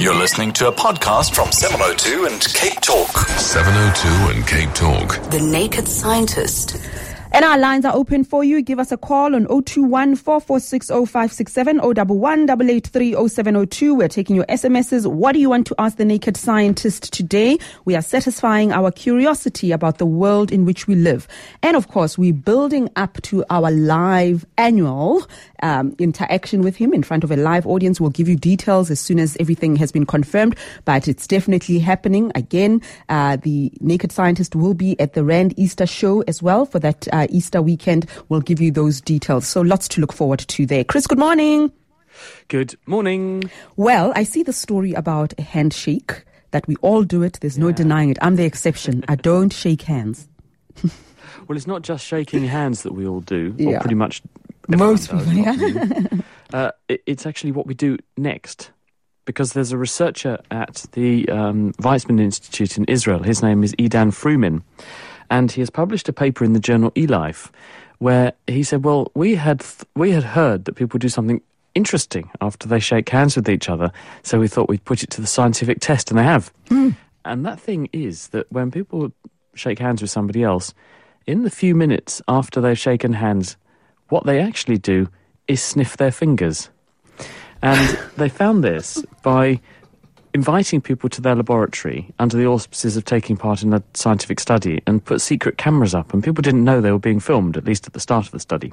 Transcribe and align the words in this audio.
You're 0.00 0.14
listening 0.14 0.52
to 0.52 0.68
a 0.68 0.72
podcast 0.72 1.34
from 1.34 1.52
702 1.52 2.24
and 2.24 2.42
Cape 2.54 2.80
Talk. 2.80 3.10
702 3.38 4.34
and 4.34 4.46
Cape 4.46 4.72
Talk. 4.72 5.22
The 5.30 5.40
Naked 5.40 5.86
Scientist. 5.86 6.78
And 7.32 7.44
our 7.44 7.58
lines 7.58 7.84
are 7.84 7.94
open 7.94 8.24
for 8.24 8.42
you. 8.42 8.60
Give 8.60 8.80
us 8.80 8.90
a 8.90 8.96
call 8.96 9.36
on 9.36 9.46
021 9.46 10.16
446 10.16 10.88
0567 10.88 11.78
011 11.78 12.50
883 12.50 13.28
0702. 13.28 13.94
We're 13.94 14.08
taking 14.08 14.34
your 14.34 14.46
SMSs. 14.46 15.06
What 15.06 15.32
do 15.32 15.38
you 15.38 15.48
want 15.48 15.68
to 15.68 15.76
ask 15.78 15.96
the 15.96 16.04
naked 16.04 16.36
scientist 16.36 17.12
today? 17.12 17.56
We 17.84 17.94
are 17.94 18.02
satisfying 18.02 18.72
our 18.72 18.90
curiosity 18.90 19.70
about 19.70 19.98
the 19.98 20.06
world 20.06 20.50
in 20.50 20.64
which 20.64 20.88
we 20.88 20.96
live. 20.96 21.28
And 21.62 21.76
of 21.76 21.86
course, 21.86 22.18
we're 22.18 22.32
building 22.32 22.90
up 22.96 23.22
to 23.22 23.44
our 23.48 23.70
live 23.70 24.44
annual 24.58 25.24
um, 25.62 25.94
interaction 26.00 26.62
with 26.62 26.74
him 26.74 26.92
in 26.92 27.04
front 27.04 27.22
of 27.22 27.30
a 27.30 27.36
live 27.36 27.64
audience. 27.64 28.00
We'll 28.00 28.10
give 28.10 28.28
you 28.28 28.36
details 28.36 28.90
as 28.90 28.98
soon 28.98 29.20
as 29.20 29.36
everything 29.38 29.76
has 29.76 29.92
been 29.92 30.06
confirmed, 30.06 30.56
but 30.84 31.06
it's 31.06 31.28
definitely 31.28 31.78
happening. 31.78 32.32
Again, 32.34 32.82
uh, 33.08 33.36
the 33.36 33.70
naked 33.80 34.10
scientist 34.10 34.56
will 34.56 34.74
be 34.74 34.98
at 34.98 35.12
the 35.12 35.22
Rand 35.22 35.54
Easter 35.56 35.86
show 35.86 36.22
as 36.22 36.42
well 36.42 36.66
for 36.66 36.80
that. 36.80 37.06
Uh, 37.12 37.19
uh, 37.20 37.26
Easter 37.30 37.60
weekend. 37.60 38.06
We'll 38.28 38.40
give 38.40 38.60
you 38.60 38.70
those 38.70 39.00
details. 39.00 39.46
So 39.46 39.60
lots 39.60 39.88
to 39.88 40.00
look 40.00 40.12
forward 40.12 40.40
to 40.40 40.66
there. 40.66 40.84
Chris, 40.84 41.06
good 41.06 41.18
morning. 41.18 41.72
Good 42.48 42.76
morning. 42.86 43.50
Well, 43.76 44.12
I 44.16 44.24
see 44.24 44.42
the 44.42 44.52
story 44.52 44.92
about 44.92 45.32
a 45.38 45.42
handshake 45.42 46.24
that 46.50 46.66
we 46.66 46.76
all 46.76 47.02
do 47.04 47.22
it. 47.22 47.38
There's 47.40 47.56
yeah. 47.56 47.64
no 47.64 47.72
denying 47.72 48.10
it. 48.10 48.18
I'm 48.20 48.36
the 48.36 48.44
exception. 48.44 49.04
I 49.08 49.14
don't 49.30 49.52
shake 49.52 49.82
hands. 49.82 50.28
well, 50.82 51.56
it's 51.56 51.66
not 51.66 51.82
just 51.82 52.04
shaking 52.04 52.44
hands 52.44 52.82
that 52.82 52.92
we 52.92 53.06
all 53.06 53.20
do, 53.20 53.54
yeah. 53.56 53.76
or 53.76 53.80
pretty 53.80 53.94
much 53.94 54.22
most 54.68 55.10
people. 55.10 55.32
Yeah. 55.32 56.04
uh, 56.52 56.70
it, 56.88 57.02
it's 57.06 57.26
actually 57.26 57.52
what 57.52 57.66
we 57.66 57.74
do 57.74 57.98
next. 58.16 58.70
Because 59.26 59.52
there's 59.52 59.70
a 59.70 59.78
researcher 59.78 60.38
at 60.50 60.86
the 60.92 61.28
um, 61.28 61.72
Weizmann 61.74 62.20
Institute 62.20 62.76
in 62.76 62.84
Israel. 62.86 63.22
His 63.22 63.42
name 63.42 63.62
is 63.62 63.74
Idan 63.74 64.08
Frumin 64.08 64.62
and 65.30 65.52
he 65.52 65.60
has 65.60 65.70
published 65.70 66.08
a 66.08 66.12
paper 66.12 66.44
in 66.44 66.52
the 66.52 66.60
journal 66.60 66.90
eLife 66.92 67.50
where 67.98 68.32
he 68.46 68.62
said, 68.62 68.84
"Well, 68.84 69.10
we 69.14 69.36
had 69.36 69.60
th- 69.60 69.84
we 69.94 70.10
had 70.10 70.24
heard 70.24 70.64
that 70.64 70.74
people 70.74 70.98
do 70.98 71.08
something 71.08 71.40
interesting 71.74 72.28
after 72.40 72.66
they 72.68 72.80
shake 72.80 73.08
hands 73.08 73.36
with 73.36 73.48
each 73.48 73.68
other, 73.68 73.92
so 74.22 74.40
we 74.40 74.48
thought 74.48 74.68
we'd 74.68 74.84
put 74.84 75.02
it 75.02 75.10
to 75.10 75.20
the 75.20 75.26
scientific 75.26 75.78
test, 75.80 76.10
and 76.10 76.18
they 76.18 76.24
have." 76.24 76.52
Mm. 76.68 76.96
And 77.24 77.46
that 77.46 77.60
thing 77.60 77.88
is 77.92 78.28
that 78.28 78.50
when 78.50 78.70
people 78.70 79.12
shake 79.54 79.78
hands 79.78 80.00
with 80.00 80.10
somebody 80.10 80.42
else, 80.42 80.74
in 81.26 81.42
the 81.42 81.50
few 81.50 81.74
minutes 81.74 82.22
after 82.26 82.60
they've 82.60 82.78
shaken 82.78 83.12
hands, 83.12 83.56
what 84.08 84.24
they 84.24 84.40
actually 84.40 84.78
do 84.78 85.08
is 85.46 85.62
sniff 85.62 85.96
their 85.96 86.10
fingers. 86.10 86.70
And 87.62 87.98
they 88.16 88.28
found 88.28 88.64
this 88.64 89.04
by 89.22 89.60
inviting 90.32 90.80
people 90.80 91.08
to 91.10 91.20
their 91.20 91.34
laboratory 91.34 92.12
under 92.18 92.36
the 92.36 92.46
auspices 92.46 92.96
of 92.96 93.04
taking 93.04 93.36
part 93.36 93.62
in 93.62 93.72
a 93.72 93.82
scientific 93.94 94.40
study 94.40 94.80
and 94.86 95.04
put 95.04 95.20
secret 95.20 95.58
cameras 95.58 95.94
up, 95.94 96.12
and 96.12 96.22
people 96.22 96.42
didn't 96.42 96.64
know 96.64 96.80
they 96.80 96.92
were 96.92 96.98
being 96.98 97.20
filmed, 97.20 97.56
at 97.56 97.64
least 97.64 97.86
at 97.86 97.92
the 97.92 98.00
start 98.00 98.26
of 98.26 98.32
the 98.32 98.40
study. 98.40 98.72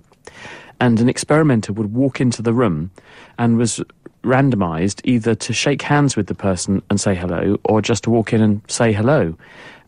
And 0.79 0.99
an 0.99 1.09
experimenter 1.09 1.73
would 1.73 1.93
walk 1.93 2.21
into 2.21 2.41
the 2.41 2.53
room 2.53 2.91
and 3.37 3.57
was 3.57 3.81
randomized 4.23 5.01
either 5.03 5.35
to 5.35 5.53
shake 5.53 5.81
hands 5.81 6.15
with 6.15 6.27
the 6.27 6.35
person 6.35 6.81
and 6.89 6.99
say 6.99 7.15
hello 7.15 7.57
or 7.63 7.81
just 7.81 8.03
to 8.03 8.09
walk 8.09 8.33
in 8.33 8.41
and 8.41 8.61
say 8.67 8.91
hello. 8.91 9.35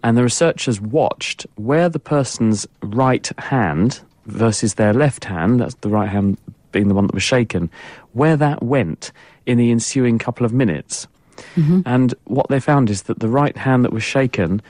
And 0.03 0.17
the 0.17 0.23
researchers 0.23 0.79
watched 0.79 1.45
where 1.55 1.89
the 1.89 1.99
person's 1.99 2.65
right 2.81 3.29
hand 3.37 3.99
versus 4.25 4.75
their 4.75 4.93
left 4.93 5.25
hand, 5.25 5.59
that's 5.59 5.75
the 5.75 5.89
right 5.89 6.09
hand 6.09 6.37
being 6.71 6.87
the 6.87 6.93
one 6.93 7.07
that 7.07 7.13
was 7.13 7.23
shaken, 7.23 7.69
where 8.13 8.37
that 8.37 8.63
went 8.63 9.11
in 9.45 9.57
the 9.57 9.71
ensuing 9.71 10.19
couple 10.19 10.45
of 10.45 10.53
minutes. 10.53 11.07
Mm-hmm. 11.55 11.81
And 11.85 12.13
what 12.25 12.47
they 12.49 12.59
found 12.59 12.89
is 12.89 13.03
that 13.03 13.19
the 13.19 13.29
right 13.29 13.55
hand 13.55 13.83
that 13.85 13.93
was 13.93 14.03
shaken, 14.03 14.61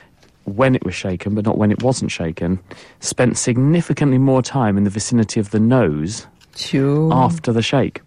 when 0.45 0.75
it 0.75 0.83
was 0.83 0.95
shaken, 0.95 1.35
but 1.35 1.45
not 1.45 1.57
when 1.57 1.71
it 1.71 1.83
wasn't 1.83 2.11
shaken, 2.11 2.59
spent 2.99 3.37
significantly 3.37 4.17
more 4.17 4.41
time 4.41 4.77
in 4.77 4.83
the 4.83 4.89
vicinity 4.89 5.39
of 5.39 5.51
the 5.51 5.59
nose 5.59 6.27
sure. 6.55 7.13
after 7.13 7.51
the 7.51 7.61
shake. 7.61 8.01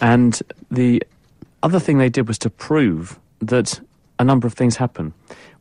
and 0.00 0.42
the 0.70 1.02
other 1.62 1.80
thing 1.80 1.98
they 1.98 2.08
did 2.08 2.28
was 2.28 2.38
to 2.38 2.50
prove 2.50 3.18
that 3.40 3.80
a 4.18 4.24
number 4.24 4.46
of 4.46 4.54
things 4.54 4.76
happen. 4.76 5.12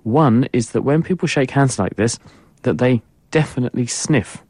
One 0.04 0.48
is 0.54 0.72
that 0.72 0.82
when 0.82 1.02
people 1.02 1.28
shake 1.28 1.52
hands 1.52 1.80
like 1.80 1.96
this, 1.96 2.20
that 2.64 2.78
they 2.78 3.02
definitely 3.32 3.88
sniff. 3.88 4.44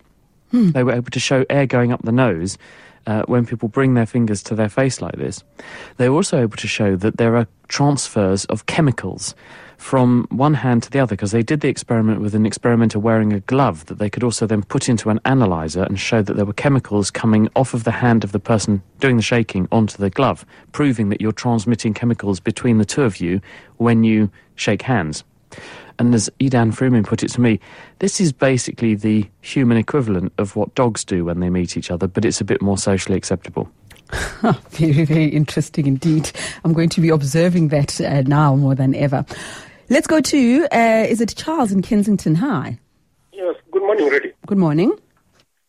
Hmm. 0.51 0.71
They 0.71 0.83
were 0.83 0.93
able 0.93 1.11
to 1.11 1.19
show 1.19 1.45
air 1.49 1.65
going 1.65 1.91
up 1.91 2.01
the 2.03 2.11
nose 2.11 2.57
uh, 3.07 3.23
when 3.23 3.45
people 3.45 3.69
bring 3.69 3.93
their 3.93 4.05
fingers 4.05 4.43
to 4.43 4.55
their 4.55 4.69
face 4.69 5.01
like 5.01 5.15
this. 5.15 5.43
They 5.97 6.09
were 6.09 6.15
also 6.15 6.41
able 6.41 6.57
to 6.57 6.67
show 6.67 6.95
that 6.97 7.17
there 7.17 7.35
are 7.35 7.47
transfers 7.67 8.45
of 8.45 8.65
chemicals 8.65 9.35
from 9.77 10.25
one 10.29 10.53
hand 10.53 10.83
to 10.83 10.89
the 10.91 10.99
other 10.99 11.09
because 11.09 11.31
they 11.31 11.43
did 11.43 11.59
the 11.59 11.67
experiment 11.67 12.21
with 12.21 12.33
an 12.35 12.45
experimenter 12.45 12.99
wearing 12.99 13.33
a 13.33 13.41
glove 13.41 13.85
that 13.87 13.97
they 13.97 14.09
could 14.09 14.23
also 14.23 14.47
then 14.47 14.63
put 14.63 14.87
into 14.87 15.09
an 15.09 15.19
analyzer 15.25 15.83
and 15.83 15.99
show 15.99 16.21
that 16.21 16.35
there 16.35 16.45
were 16.45 16.53
chemicals 16.53 17.11
coming 17.11 17.49
off 17.55 17.73
of 17.73 17.83
the 17.83 17.91
hand 17.91 18.23
of 18.23 18.31
the 18.31 18.39
person 18.39 18.81
doing 18.99 19.17
the 19.17 19.21
shaking 19.21 19.67
onto 19.71 19.97
the 19.97 20.09
glove, 20.09 20.45
proving 20.71 21.09
that 21.09 21.19
you're 21.19 21.33
transmitting 21.33 21.93
chemicals 21.93 22.39
between 22.39 22.77
the 22.77 22.85
two 22.85 23.03
of 23.03 23.19
you 23.19 23.41
when 23.77 24.03
you 24.03 24.31
shake 24.55 24.83
hands. 24.83 25.23
And 25.99 26.13
as 26.15 26.29
Idan 26.39 26.73
Frumin 26.73 27.05
put 27.05 27.23
it 27.23 27.29
to 27.29 27.41
me, 27.41 27.59
this 27.99 28.19
is 28.19 28.31
basically 28.31 28.95
the 28.95 29.29
human 29.41 29.77
equivalent 29.77 30.33
of 30.37 30.55
what 30.55 30.73
dogs 30.75 31.05
do 31.05 31.25
when 31.25 31.39
they 31.39 31.49
meet 31.49 31.77
each 31.77 31.91
other, 31.91 32.07
but 32.07 32.25
it's 32.25 32.41
a 32.41 32.45
bit 32.45 32.61
more 32.61 32.77
socially 32.77 33.17
acceptable. 33.17 33.69
very, 34.69 35.05
very 35.05 35.25
interesting 35.25 35.87
indeed. 35.87 36.31
I'm 36.63 36.73
going 36.73 36.89
to 36.89 37.01
be 37.01 37.09
observing 37.09 37.69
that 37.69 37.99
uh, 38.01 38.21
now 38.21 38.55
more 38.55 38.75
than 38.75 38.95
ever. 38.95 39.25
Let's 39.89 40.07
go 40.07 40.21
to, 40.21 40.67
uh, 40.71 41.05
is 41.07 41.21
it 41.21 41.35
Charles 41.35 41.71
in 41.71 41.81
Kensington? 41.81 42.35
Hi. 42.35 42.79
Yes, 43.31 43.55
good 43.71 43.81
morning, 43.81 44.09
Redi. 44.09 44.31
Good 44.47 44.57
morning. 44.57 44.97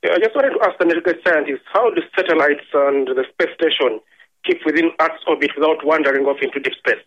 Yeah, 0.02 0.12
I 0.12 0.18
just 0.18 0.34
wanted 0.34 0.50
to 0.50 0.60
ask 0.62 0.78
the 0.78 0.86
medical 0.86 1.14
scientists 1.26 1.64
how 1.72 1.90
do 1.90 2.02
satellites 2.14 2.66
and 2.74 3.08
the 3.08 3.24
space 3.32 3.54
station 3.54 4.00
keep 4.44 4.58
within 4.66 4.90
Earth's 5.00 5.24
orbit 5.26 5.50
without 5.56 5.84
wandering 5.84 6.26
off 6.26 6.36
into 6.42 6.60
deep 6.60 6.74
space? 6.74 7.00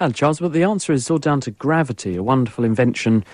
And 0.00 0.14
Charles, 0.14 0.40
but 0.40 0.52
the 0.52 0.62
answer 0.62 0.92
is 0.92 1.10
all 1.10 1.18
down 1.18 1.40
to 1.42 1.50
gravity, 1.50 2.16
a 2.16 2.22
wonderful 2.22 2.64
invention 2.64 3.24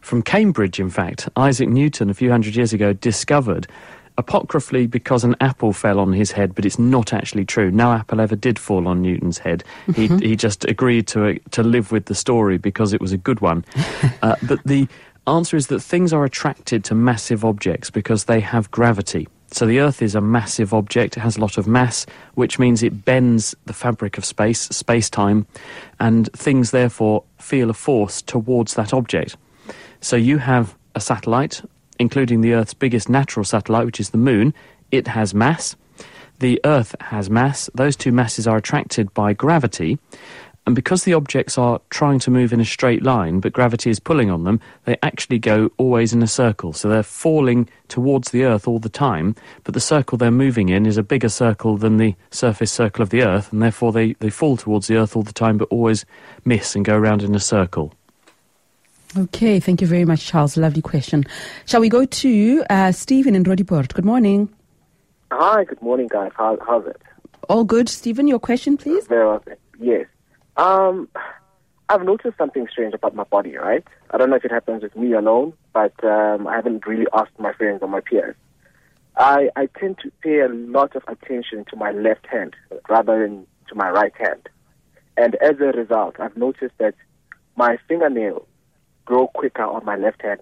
from 0.00 0.22
Cambridge, 0.22 0.80
in 0.80 0.90
fact. 0.90 1.28
Isaac 1.36 1.68
Newton, 1.68 2.10
a 2.10 2.14
few 2.14 2.30
hundred 2.30 2.56
years 2.56 2.72
ago, 2.72 2.92
discovered 2.92 3.66
apocryphally 4.16 4.86
because 4.86 5.24
an 5.24 5.34
apple 5.40 5.72
fell 5.72 5.98
on 5.98 6.12
his 6.12 6.32
head, 6.32 6.54
but 6.54 6.64
it's 6.64 6.78
not 6.78 7.12
actually 7.12 7.44
true. 7.44 7.70
No 7.70 7.92
apple 7.92 8.20
ever 8.20 8.36
did 8.36 8.58
fall 8.58 8.86
on 8.86 9.02
Newton's 9.02 9.38
head. 9.38 9.64
Mm-hmm. 9.86 10.18
He, 10.18 10.28
he 10.28 10.36
just 10.36 10.64
agreed 10.64 11.06
to, 11.08 11.38
to 11.50 11.62
live 11.62 11.90
with 11.90 12.06
the 12.06 12.14
story 12.14 12.58
because 12.58 12.92
it 12.92 13.00
was 13.00 13.12
a 13.12 13.18
good 13.18 13.40
one. 13.40 13.64
uh, 14.22 14.36
but 14.42 14.60
the 14.64 14.86
answer 15.26 15.56
is 15.56 15.66
that 15.68 15.80
things 15.80 16.12
are 16.12 16.24
attracted 16.24 16.84
to 16.84 16.94
massive 16.94 17.44
objects 17.44 17.90
because 17.90 18.24
they 18.24 18.40
have 18.40 18.70
gravity. 18.70 19.28
So 19.54 19.66
the 19.66 19.78
Earth 19.78 20.02
is 20.02 20.16
a 20.16 20.20
massive 20.20 20.74
object, 20.74 21.16
it 21.16 21.20
has 21.20 21.36
a 21.36 21.40
lot 21.40 21.58
of 21.58 21.68
mass, 21.68 22.06
which 22.34 22.58
means 22.58 22.82
it 22.82 23.04
bends 23.04 23.54
the 23.66 23.72
fabric 23.72 24.18
of 24.18 24.24
space, 24.24 24.62
space 24.62 25.08
time, 25.08 25.46
and 26.00 26.28
things 26.32 26.72
therefore 26.72 27.22
feel 27.38 27.70
a 27.70 27.72
force 27.72 28.20
towards 28.20 28.74
that 28.74 28.92
object. 28.92 29.36
So 30.00 30.16
you 30.16 30.38
have 30.38 30.74
a 30.96 31.00
satellite, 31.00 31.62
including 32.00 32.40
the 32.40 32.52
Earth's 32.52 32.74
biggest 32.74 33.08
natural 33.08 33.44
satellite, 33.44 33.86
which 33.86 34.00
is 34.00 34.10
the 34.10 34.18
Moon. 34.18 34.52
It 34.90 35.06
has 35.06 35.34
mass. 35.34 35.76
The 36.40 36.60
Earth 36.64 36.96
has 37.00 37.30
mass. 37.30 37.70
Those 37.74 37.94
two 37.94 38.10
masses 38.10 38.48
are 38.48 38.56
attracted 38.56 39.14
by 39.14 39.34
gravity, 39.34 40.00
and 40.66 40.74
because 40.74 41.04
the 41.04 41.12
objects 41.12 41.58
are 41.58 41.80
trying 41.90 42.18
to 42.20 42.30
move 42.30 42.52
in 42.52 42.60
a 42.60 42.64
straight 42.64 43.02
line, 43.02 43.40
but 43.40 43.52
gravity 43.52 43.90
is 43.90 44.00
pulling 44.00 44.30
on 44.30 44.44
them, 44.44 44.60
they 44.84 44.96
actually 45.02 45.38
go 45.38 45.70
always 45.76 46.12
in 46.14 46.22
a 46.22 46.26
circle. 46.26 46.72
So 46.72 46.88
they're 46.88 47.02
falling 47.02 47.68
towards 47.88 48.30
the 48.30 48.44
Earth 48.44 48.66
all 48.66 48.78
the 48.78 48.88
time, 48.88 49.36
but 49.64 49.74
the 49.74 49.80
circle 49.80 50.16
they're 50.16 50.30
moving 50.30 50.70
in 50.70 50.86
is 50.86 50.96
a 50.96 51.02
bigger 51.02 51.28
circle 51.28 51.76
than 51.76 51.98
the 51.98 52.14
surface 52.30 52.72
circle 52.72 53.02
of 53.02 53.10
the 53.10 53.22
Earth, 53.22 53.52
and 53.52 53.62
therefore 53.62 53.92
they, 53.92 54.14
they 54.14 54.30
fall 54.30 54.56
towards 54.56 54.86
the 54.86 54.96
Earth 54.96 55.16
all 55.16 55.22
the 55.22 55.32
time, 55.32 55.58
but 55.58 55.68
always 55.70 56.06
miss 56.46 56.74
and 56.74 56.84
go 56.84 56.96
around 56.96 57.22
in 57.22 57.34
a 57.34 57.40
circle. 57.40 57.92
Okay, 59.16 59.60
thank 59.60 59.80
you 59.80 59.86
very 59.86 60.04
much, 60.04 60.26
Charles. 60.26 60.56
Lovely 60.56 60.82
question. 60.82 61.24
Shall 61.66 61.80
we 61.80 61.88
go 61.88 62.04
to 62.04 62.64
uh, 62.70 62.90
Stephen 62.90 63.36
in 63.36 63.44
Roodepoort? 63.44 63.94
Good 63.94 64.04
morning. 64.04 64.48
Hi, 65.30 65.64
good 65.64 65.80
morning, 65.82 66.08
guys. 66.08 66.32
How, 66.36 66.58
how's 66.66 66.86
it? 66.86 67.00
All 67.48 67.64
good. 67.64 67.88
Stephen, 67.88 68.26
your 68.26 68.40
question, 68.40 68.76
please. 68.76 69.06
Very 69.06 69.26
well. 69.26 69.44
Yes. 69.78 70.06
Um, 70.56 71.08
I've 71.88 72.02
noticed 72.02 72.38
something 72.38 72.66
strange 72.70 72.94
about 72.94 73.14
my 73.14 73.24
body, 73.24 73.56
right? 73.56 73.84
I 74.10 74.18
don't 74.18 74.30
know 74.30 74.36
if 74.36 74.44
it 74.44 74.50
happens 74.50 74.82
with 74.82 74.96
me 74.96 75.12
alone, 75.12 75.52
but 75.72 75.92
um, 76.04 76.46
I 76.46 76.54
haven't 76.56 76.86
really 76.86 77.06
asked 77.12 77.38
my 77.38 77.52
friends 77.52 77.80
or 77.82 77.88
my 77.88 78.00
peers. 78.00 78.36
I, 79.16 79.50
I 79.54 79.66
tend 79.66 79.98
to 80.02 80.10
pay 80.22 80.40
a 80.40 80.48
lot 80.48 80.96
of 80.96 81.04
attention 81.06 81.64
to 81.70 81.76
my 81.76 81.92
left 81.92 82.26
hand 82.26 82.56
rather 82.88 83.22
than 83.22 83.46
to 83.68 83.74
my 83.74 83.90
right 83.90 84.12
hand. 84.16 84.48
And 85.16 85.36
as 85.36 85.60
a 85.60 85.76
result, 85.76 86.16
I've 86.18 86.36
noticed 86.36 86.74
that 86.78 86.94
my 87.56 87.76
fingernails 87.86 88.46
grow 89.04 89.28
quicker 89.28 89.62
on 89.62 89.84
my 89.84 89.96
left 89.96 90.22
hand 90.22 90.40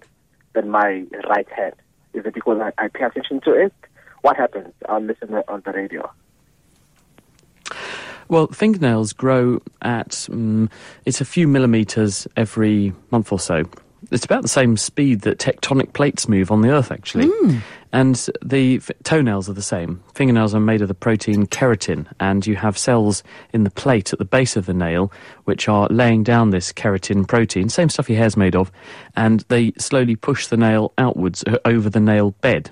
than 0.54 0.70
my 0.70 1.04
right 1.28 1.48
hand. 1.50 1.74
Is 2.14 2.24
it 2.24 2.34
because 2.34 2.60
I, 2.60 2.72
I 2.82 2.88
pay 2.88 3.04
attention 3.04 3.40
to 3.42 3.52
it? 3.52 3.72
What 4.22 4.36
happens? 4.36 4.72
I'll 4.88 5.00
listen 5.00 5.34
on 5.48 5.62
the 5.64 5.72
radio. 5.72 6.10
Well, 8.32 8.46
fingernails 8.46 9.12
grow 9.12 9.60
at 9.82 10.26
um, 10.32 10.70
it's 11.04 11.20
a 11.20 11.24
few 11.26 11.46
millimeters 11.46 12.26
every 12.34 12.94
month 13.10 13.30
or 13.30 13.38
so. 13.38 13.64
It's 14.10 14.24
about 14.24 14.40
the 14.40 14.48
same 14.48 14.78
speed 14.78 15.20
that 15.20 15.38
tectonic 15.38 15.92
plates 15.92 16.26
move 16.26 16.50
on 16.50 16.62
the 16.62 16.70
Earth, 16.70 16.90
actually. 16.90 17.26
And 17.92 18.14
the 18.42 18.76
f- 18.76 18.90
toenails 19.02 19.50
are 19.50 19.52
the 19.52 19.60
same. 19.60 20.02
Fingernails 20.14 20.54
are 20.54 20.60
made 20.60 20.80
of 20.80 20.88
the 20.88 20.94
protein 20.94 21.46
keratin, 21.46 22.06
and 22.20 22.46
you 22.46 22.56
have 22.56 22.78
cells 22.78 23.22
in 23.52 23.64
the 23.64 23.70
plate 23.70 24.14
at 24.14 24.18
the 24.18 24.24
base 24.24 24.56
of 24.56 24.64
the 24.64 24.72
nail 24.72 25.12
which 25.44 25.68
are 25.68 25.86
laying 25.88 26.22
down 26.22 26.50
this 26.50 26.72
keratin 26.72 27.28
protein, 27.28 27.68
same 27.68 27.90
stuff 27.90 28.08
your 28.08 28.16
hair's 28.16 28.34
made 28.34 28.56
of, 28.56 28.72
and 29.14 29.40
they 29.48 29.72
slowly 29.76 30.16
push 30.16 30.46
the 30.46 30.56
nail 30.56 30.94
outwards 30.96 31.44
over 31.66 31.90
the 31.90 32.00
nail 32.00 32.30
bed. 32.40 32.70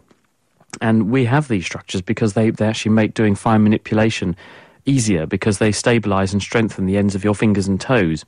And 0.81 1.11
we 1.11 1.27
have 1.27 1.49
these 1.49 1.67
structures 1.67 2.01
because 2.01 2.33
they, 2.33 2.49
they 2.49 2.67
actually 2.67 2.93
make 2.93 3.13
doing 3.13 3.35
fine 3.35 3.63
manipulation 3.63 4.37
easier 4.87 5.27
because 5.27 5.59
they 5.59 5.73
stabilize 5.73 6.33
and 6.33 6.43
strengthen 6.43 6.87
the 6.87 6.97
ends 6.97 7.15
of 7.15 7.25
your 7.25 7.35
fingers 7.35 7.69
and 7.69 7.81
toes. 7.81 8.25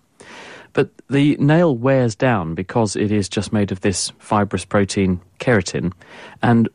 But 0.72 0.90
the 1.10 1.36
nail 1.36 1.76
wears 1.76 2.14
down 2.14 2.54
because 2.54 2.96
it 2.96 3.12
is 3.12 3.28
just 3.28 3.52
made 3.52 3.72
of 3.72 3.80
this 3.80 4.12
fibrous 4.18 4.64
protein 4.64 5.20
keratin. 5.38 5.92
And 6.42 6.68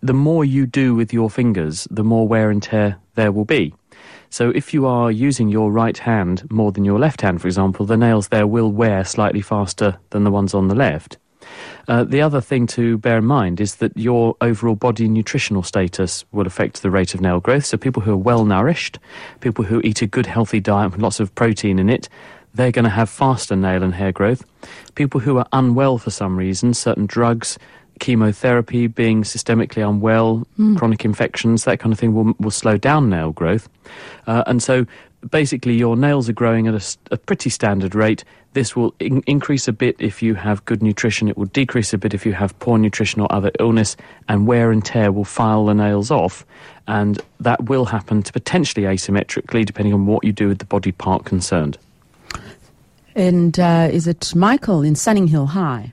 the 0.00 0.14
more 0.14 0.44
you 0.44 0.66
do 0.66 0.94
with 0.94 1.12
your 1.12 1.30
fingers, 1.30 1.86
the 1.90 2.04
more 2.04 2.26
wear 2.26 2.50
and 2.50 2.62
tear 2.62 2.96
there 3.14 3.32
will 3.32 3.44
be. 3.44 3.74
So 4.30 4.50
if 4.50 4.74
you 4.74 4.86
are 4.86 5.10
using 5.10 5.48
your 5.48 5.70
right 5.70 5.96
hand 5.96 6.50
more 6.50 6.72
than 6.72 6.84
your 6.84 6.98
left 6.98 7.20
hand, 7.20 7.40
for 7.40 7.46
example, 7.46 7.86
the 7.86 7.96
nails 7.96 8.28
there 8.28 8.46
will 8.46 8.72
wear 8.72 9.04
slightly 9.04 9.40
faster 9.40 9.98
than 10.10 10.24
the 10.24 10.30
ones 10.30 10.54
on 10.54 10.68
the 10.68 10.74
left. 10.74 11.18
Uh, 11.88 12.04
the 12.04 12.20
other 12.20 12.40
thing 12.40 12.66
to 12.66 12.98
bear 12.98 13.18
in 13.18 13.24
mind 13.24 13.60
is 13.60 13.76
that 13.76 13.96
your 13.96 14.36
overall 14.40 14.74
body 14.74 15.08
nutritional 15.08 15.62
status 15.62 16.24
will 16.32 16.46
affect 16.46 16.82
the 16.82 16.90
rate 16.90 17.14
of 17.14 17.20
nail 17.20 17.40
growth. 17.40 17.66
So 17.66 17.76
people 17.76 18.02
who 18.02 18.12
are 18.12 18.16
well 18.16 18.44
nourished, 18.44 18.98
people 19.40 19.64
who 19.64 19.80
eat 19.84 20.02
a 20.02 20.06
good 20.06 20.26
healthy 20.26 20.60
diet 20.60 20.92
with 20.92 21.00
lots 21.00 21.20
of 21.20 21.34
protein 21.34 21.78
in 21.78 21.90
it, 21.90 22.08
they're 22.54 22.72
going 22.72 22.84
to 22.84 22.90
have 22.90 23.10
faster 23.10 23.56
nail 23.56 23.82
and 23.82 23.94
hair 23.94 24.12
growth. 24.12 24.44
People 24.94 25.20
who 25.20 25.38
are 25.38 25.46
unwell 25.52 25.98
for 25.98 26.10
some 26.10 26.36
reason, 26.36 26.72
certain 26.72 27.06
drugs, 27.06 27.58
chemotherapy, 28.00 28.86
being 28.86 29.22
systemically 29.22 29.86
unwell, 29.88 30.46
chronic 30.76 31.04
infections, 31.04 31.64
that 31.64 31.80
kind 31.80 31.92
of 31.92 31.98
thing 31.98 32.14
will, 32.14 32.34
will 32.38 32.50
slow 32.50 32.76
down 32.76 33.10
nail 33.10 33.32
growth. 33.32 33.68
Uh, 34.26 34.42
and 34.46 34.62
so 34.62 34.86
basically 35.30 35.74
your 35.74 35.96
nails 35.96 36.28
are 36.28 36.32
growing 36.34 36.66
at 36.66 36.96
a 37.10 37.16
pretty 37.16 37.50
standard 37.50 37.94
rate. 37.94 38.24
This 38.52 38.76
will 38.76 38.94
in- 39.00 39.22
increase 39.26 39.66
a 39.66 39.72
bit 39.72 39.96
if 39.98 40.22
you 40.22 40.34
have 40.34 40.64
good 40.64 40.82
nutrition. 40.82 41.28
It 41.28 41.36
will 41.36 41.46
decrease 41.46 41.92
a 41.92 41.98
bit 41.98 42.14
if 42.14 42.24
you 42.24 42.32
have 42.32 42.58
poor 42.60 42.78
nutrition 42.78 43.20
or 43.20 43.32
other 43.32 43.50
illness, 43.58 43.96
and 44.28 44.46
wear 44.46 44.70
and 44.70 44.84
tear 44.84 45.10
will 45.10 45.24
file 45.24 45.66
the 45.66 45.74
nails 45.74 46.10
off. 46.10 46.46
And 46.86 47.20
that 47.40 47.64
will 47.64 47.86
happen 47.86 48.22
to 48.22 48.32
potentially 48.32 48.86
asymmetrically, 48.86 49.64
depending 49.64 49.94
on 49.94 50.06
what 50.06 50.24
you 50.24 50.32
do 50.32 50.48
with 50.48 50.58
the 50.58 50.64
body 50.64 50.92
part 50.92 51.24
concerned. 51.24 51.78
And 53.14 53.58
uh, 53.58 53.88
is 53.92 54.06
it 54.06 54.34
Michael 54.34 54.82
in 54.82 54.94
Sunninghill 54.94 55.48
High? 55.48 55.92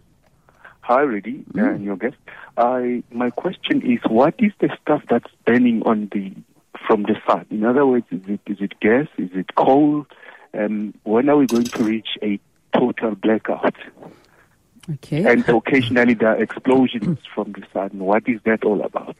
Hi, 0.81 1.01
Rudy, 1.01 1.43
uh, 1.57 1.63
and 1.63 1.83
your 1.83 1.95
guest. 1.95 2.17
I 2.57 3.03
my 3.11 3.29
question 3.29 3.81
is, 3.81 3.99
what 4.09 4.35
is 4.39 4.51
the 4.59 4.69
stuff 4.81 5.03
that's 5.09 5.31
burning 5.45 5.83
on 5.83 6.09
the 6.11 6.33
from 6.91 7.03
the 7.03 7.15
sun? 7.25 7.45
In 7.49 7.63
other 7.63 7.85
words, 7.85 8.05
is 8.11 8.21
it 8.27 8.41
is 8.47 8.57
it 8.59 8.77
gas? 8.81 9.07
Is 9.17 9.29
it 9.33 9.55
coal? 9.55 10.05
Um, 10.53 10.93
when 11.03 11.29
are 11.29 11.37
we 11.37 11.47
going 11.47 11.63
to 11.63 11.83
reach 11.83 12.17
a 12.21 12.37
total 12.77 13.15
blackout? 13.15 13.75
Okay. 14.95 15.23
And 15.23 15.47
occasionally 15.47 16.15
there 16.15 16.29
are 16.35 16.43
explosions 16.43 17.19
from 17.33 17.53
the 17.53 17.63
sun. 17.71 17.91
What 17.93 18.27
is 18.27 18.41
that 18.43 18.65
all 18.65 18.81
about? 18.81 19.15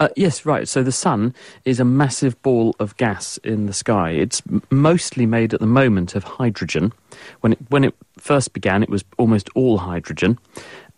Uh, 0.00 0.08
yes, 0.16 0.46
right. 0.46 0.66
So 0.66 0.82
the 0.82 0.92
sun 0.92 1.34
is 1.66 1.80
a 1.80 1.84
massive 1.84 2.40
ball 2.40 2.74
of 2.78 2.96
gas 2.96 3.36
in 3.38 3.66
the 3.66 3.74
sky. 3.74 4.12
It's 4.12 4.40
m- 4.48 4.62
mostly 4.70 5.26
made 5.26 5.52
at 5.52 5.60
the 5.60 5.66
moment 5.66 6.14
of 6.14 6.24
hydrogen. 6.24 6.94
When 7.40 7.52
it, 7.52 7.58
when 7.68 7.84
it 7.84 7.94
first 8.16 8.54
began, 8.54 8.82
it 8.82 8.88
was 8.88 9.04
almost 9.18 9.50
all 9.54 9.76
hydrogen. 9.76 10.38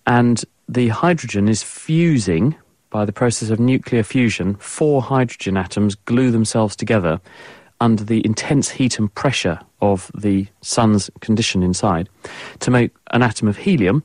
And 0.07 0.45
the 0.69 0.89
hydrogen 0.89 1.49
is 1.49 1.63
fusing 1.63 2.55
by 2.91 3.05
the 3.05 3.13
process 3.13 3.51
of 3.51 3.59
nuclear 3.59 4.03
fusion. 4.03 4.57
Four 4.57 5.03
hydrogen 5.03 5.57
atoms 5.57 5.95
glue 5.95 6.31
themselves 6.31 6.77
together 6.77 7.21
under 7.81 8.05
the 8.05 8.25
intense 8.27 8.69
heat 8.69 8.99
and 8.99 9.13
pressure 9.15 9.59
of 9.81 10.11
the 10.15 10.47
sun's 10.61 11.11
condition 11.21 11.63
inside 11.63 12.09
to 12.59 12.71
make 12.71 12.93
an 13.13 13.23
atom 13.23 13.49
of 13.49 13.57
helium. 13.57 14.05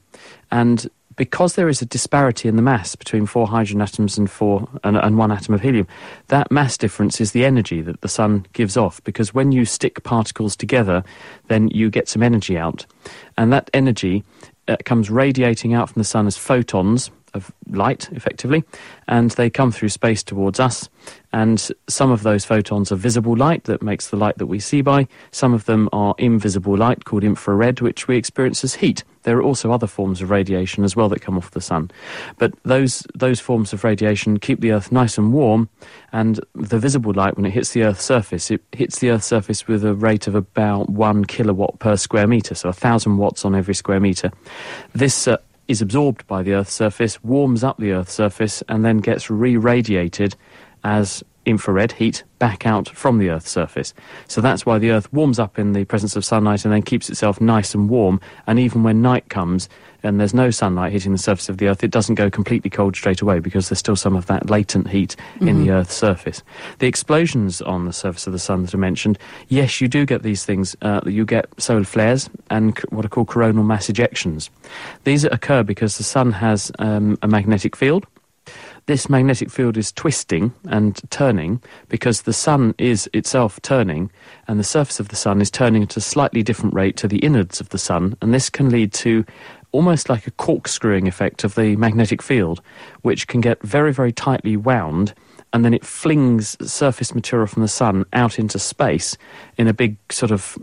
And 0.51 0.87
because 1.15 1.55
there 1.55 1.69
is 1.69 1.81
a 1.81 1.85
disparity 1.85 2.47
in 2.47 2.55
the 2.55 2.61
mass 2.61 2.95
between 2.95 3.25
four 3.25 3.47
hydrogen 3.47 3.81
atoms 3.81 4.17
and 4.17 4.29
four 4.29 4.67
and, 4.83 4.97
and 4.97 5.17
one 5.17 5.31
atom 5.31 5.53
of 5.53 5.61
helium, 5.61 5.87
that 6.27 6.51
mass 6.51 6.77
difference 6.77 7.21
is 7.21 7.31
the 7.31 7.45
energy 7.45 7.81
that 7.81 8.01
the 8.01 8.07
sun 8.07 8.45
gives 8.53 8.77
off. 8.77 9.03
Because 9.03 9.33
when 9.33 9.51
you 9.51 9.65
stick 9.65 10.03
particles 10.03 10.55
together, 10.55 11.03
then 11.47 11.69
you 11.69 11.89
get 11.89 12.07
some 12.07 12.23
energy 12.23 12.57
out, 12.57 12.85
and 13.37 13.51
that 13.53 13.69
energy 13.73 14.23
uh, 14.67 14.77
comes 14.85 15.09
radiating 15.09 15.73
out 15.73 15.89
from 15.89 15.99
the 15.99 16.05
sun 16.05 16.27
as 16.27 16.37
photons 16.37 17.11
of 17.35 17.51
light, 17.69 18.09
effectively, 18.11 18.63
and 19.07 19.31
they 19.31 19.49
come 19.49 19.71
through 19.71 19.89
space 19.89 20.23
towards 20.23 20.59
us. 20.59 20.89
And 21.33 21.59
some 21.87 22.11
of 22.11 22.23
those 22.23 22.45
photons 22.45 22.91
are 22.91 22.95
visible 22.95 23.35
light 23.35 23.65
that 23.65 23.81
makes 23.81 24.07
the 24.07 24.15
light 24.15 24.37
that 24.37 24.45
we 24.45 24.59
see 24.59 24.81
by. 24.81 25.07
Some 25.31 25.53
of 25.53 25.65
them 25.65 25.89
are 25.91 26.15
invisible 26.17 26.77
light 26.77 27.03
called 27.03 27.25
infrared, 27.25 27.81
which 27.81 28.07
we 28.07 28.15
experience 28.15 28.63
as 28.63 28.75
heat. 28.75 29.03
There 29.23 29.37
are 29.37 29.43
also 29.43 29.71
other 29.71 29.87
forms 29.87 30.21
of 30.21 30.29
radiation 30.29 30.83
as 30.83 30.95
well 30.95 31.09
that 31.09 31.21
come 31.21 31.35
off 31.37 31.51
the 31.51 31.59
sun. 31.59 31.91
But 32.37 32.53
those, 32.63 33.05
those 33.15 33.39
forms 33.39 33.73
of 33.73 33.83
radiation 33.83 34.39
keep 34.39 34.61
the 34.61 34.71
Earth 34.71 34.91
nice 34.91 35.17
and 35.17 35.33
warm, 35.33 35.67
and 36.13 36.39
the 36.53 36.79
visible 36.79 37.11
light, 37.11 37.35
when 37.35 37.45
it 37.45 37.51
hits 37.51 37.71
the 37.71 37.83
Earth's 37.83 38.03
surface, 38.03 38.49
it 38.49 38.61
hits 38.71 38.99
the 38.99 39.09
Earth's 39.09 39.25
surface 39.25 39.67
with 39.67 39.83
a 39.83 39.93
rate 39.93 40.27
of 40.27 40.35
about 40.35 40.89
one 40.89 41.25
kilowatt 41.25 41.79
per 41.79 41.97
square 41.97 42.27
metre, 42.27 42.55
so 42.55 42.69
a 42.69 42.73
thousand 42.73 43.17
watts 43.17 43.43
on 43.43 43.55
every 43.55 43.75
square 43.75 43.99
metre. 43.99 44.31
This 44.93 45.27
uh, 45.27 45.37
is 45.67 45.81
absorbed 45.81 46.25
by 46.27 46.43
the 46.43 46.53
Earth's 46.53 46.73
surface, 46.73 47.23
warms 47.23 47.63
up 47.63 47.77
the 47.77 47.91
Earth's 47.91 48.13
surface, 48.13 48.63
and 48.69 48.85
then 48.85 48.97
gets 48.97 49.29
re 49.29 49.57
radiated 49.57 50.35
as 50.83 51.23
infrared 51.45 51.93
heat 51.93 52.23
back 52.39 52.65
out 52.65 52.89
from 52.89 53.17
the 53.17 53.29
Earth's 53.29 53.49
surface. 53.49 53.93
So 54.27 54.41
that's 54.41 54.65
why 54.65 54.77
the 54.77 54.91
Earth 54.91 55.11
warms 55.13 55.39
up 55.39 55.57
in 55.57 55.73
the 55.73 55.85
presence 55.85 56.15
of 56.15 56.25
sunlight 56.25 56.65
and 56.65 56.73
then 56.73 56.81
keeps 56.81 57.09
itself 57.09 57.39
nice 57.39 57.73
and 57.73 57.89
warm. 57.89 58.19
And 58.47 58.59
even 58.59 58.83
when 58.83 59.01
night 59.01 59.29
comes 59.29 59.69
and 60.03 60.19
there's 60.19 60.33
no 60.33 60.51
sunlight 60.51 60.91
hitting 60.91 61.11
the 61.13 61.17
surface 61.17 61.49
of 61.49 61.57
the 61.57 61.67
Earth, 61.67 61.83
it 61.83 61.91
doesn't 61.91 62.15
go 62.15 62.29
completely 62.29 62.69
cold 62.69 62.95
straight 62.95 63.21
away 63.21 63.39
because 63.39 63.69
there's 63.69 63.79
still 63.79 63.95
some 63.95 64.15
of 64.15 64.27
that 64.27 64.49
latent 64.49 64.89
heat 64.89 65.15
in 65.41 65.63
the 65.63 65.71
Earth's 65.71 65.95
surface. 65.95 66.43
The 66.79 66.87
explosions 66.87 67.61
on 67.61 67.85
the 67.85 67.93
surface 67.93 68.27
of 68.27 68.33
the 68.33 68.39
sun 68.39 68.63
that 68.63 68.75
I 68.75 68.77
mentioned, 68.77 69.17
yes, 69.47 69.81
you 69.81 69.87
do 69.87 70.05
get 70.05 70.21
these 70.23 70.45
things. 70.45 70.75
Uh, 70.81 71.01
you 71.05 71.25
get 71.25 71.47
solar 71.57 71.83
flares 71.85 72.29
and 72.49 72.77
c- 72.77 72.83
what 72.89 73.05
are 73.05 73.09
called 73.09 73.27
coronal 73.27 73.63
mass 73.63 73.87
ejections. 73.87 74.49
These 75.05 75.23
occur 75.23 75.63
because 75.63 75.97
the 75.97 76.03
sun 76.03 76.31
has 76.33 76.71
um, 76.79 77.17
a 77.21 77.27
magnetic 77.27 77.75
field 77.75 78.05
this 78.87 79.09
magnetic 79.09 79.49
field 79.49 79.77
is 79.77 79.91
twisting 79.91 80.53
and 80.69 80.99
turning 81.09 81.61
because 81.89 82.21
the 82.21 82.33
sun 82.33 82.75
is 82.77 83.09
itself 83.13 83.59
turning 83.61 84.11
and 84.47 84.59
the 84.59 84.63
surface 84.63 84.99
of 84.99 85.07
the 85.07 85.15
sun 85.15 85.41
is 85.41 85.49
turning 85.49 85.83
at 85.83 85.97
a 85.97 86.01
slightly 86.01 86.43
different 86.43 86.75
rate 86.75 86.95
to 86.97 87.07
the 87.07 87.19
innards 87.19 87.59
of 87.59 87.69
the 87.69 87.77
sun. 87.77 88.15
And 88.21 88.33
this 88.33 88.49
can 88.49 88.69
lead 88.69 88.93
to 88.93 89.25
almost 89.71 90.07
like 90.07 90.27
a 90.27 90.31
corkscrewing 90.31 91.07
effect 91.07 91.43
of 91.43 91.55
the 91.55 91.75
magnetic 91.75 92.21
field 92.21 92.61
which 93.01 93.27
can 93.27 93.41
get 93.41 93.61
very 93.61 93.91
very 93.91 94.13
tightly 94.13 94.55
wound 94.55 95.13
and 95.51 95.65
then 95.65 95.73
it 95.73 95.85
flings 95.85 96.55
surface 96.65 97.13
material 97.13 97.45
from 97.45 97.61
the 97.61 97.67
sun 97.67 98.05
out 98.13 98.39
into 98.39 98.57
space 98.57 99.17
in 99.57 99.67
a 99.67 99.73
big 99.73 99.97
sort 100.09 100.31
of 100.31 100.57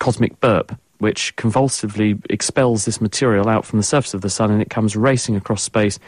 cosmic 0.00 0.40
burp 0.40 0.76
which 0.98 1.34
convulsively 1.36 2.18
expels 2.30 2.84
this 2.84 3.00
material 3.00 3.48
out 3.48 3.64
from 3.64 3.78
the 3.78 3.82
surface 3.82 4.14
of 4.14 4.20
the 4.22 4.30
sun 4.30 4.50
and 4.50 4.62
it 4.62 4.70
comes 4.70 4.96
racing 4.96 5.36
across 5.36 5.62
space 5.62 5.98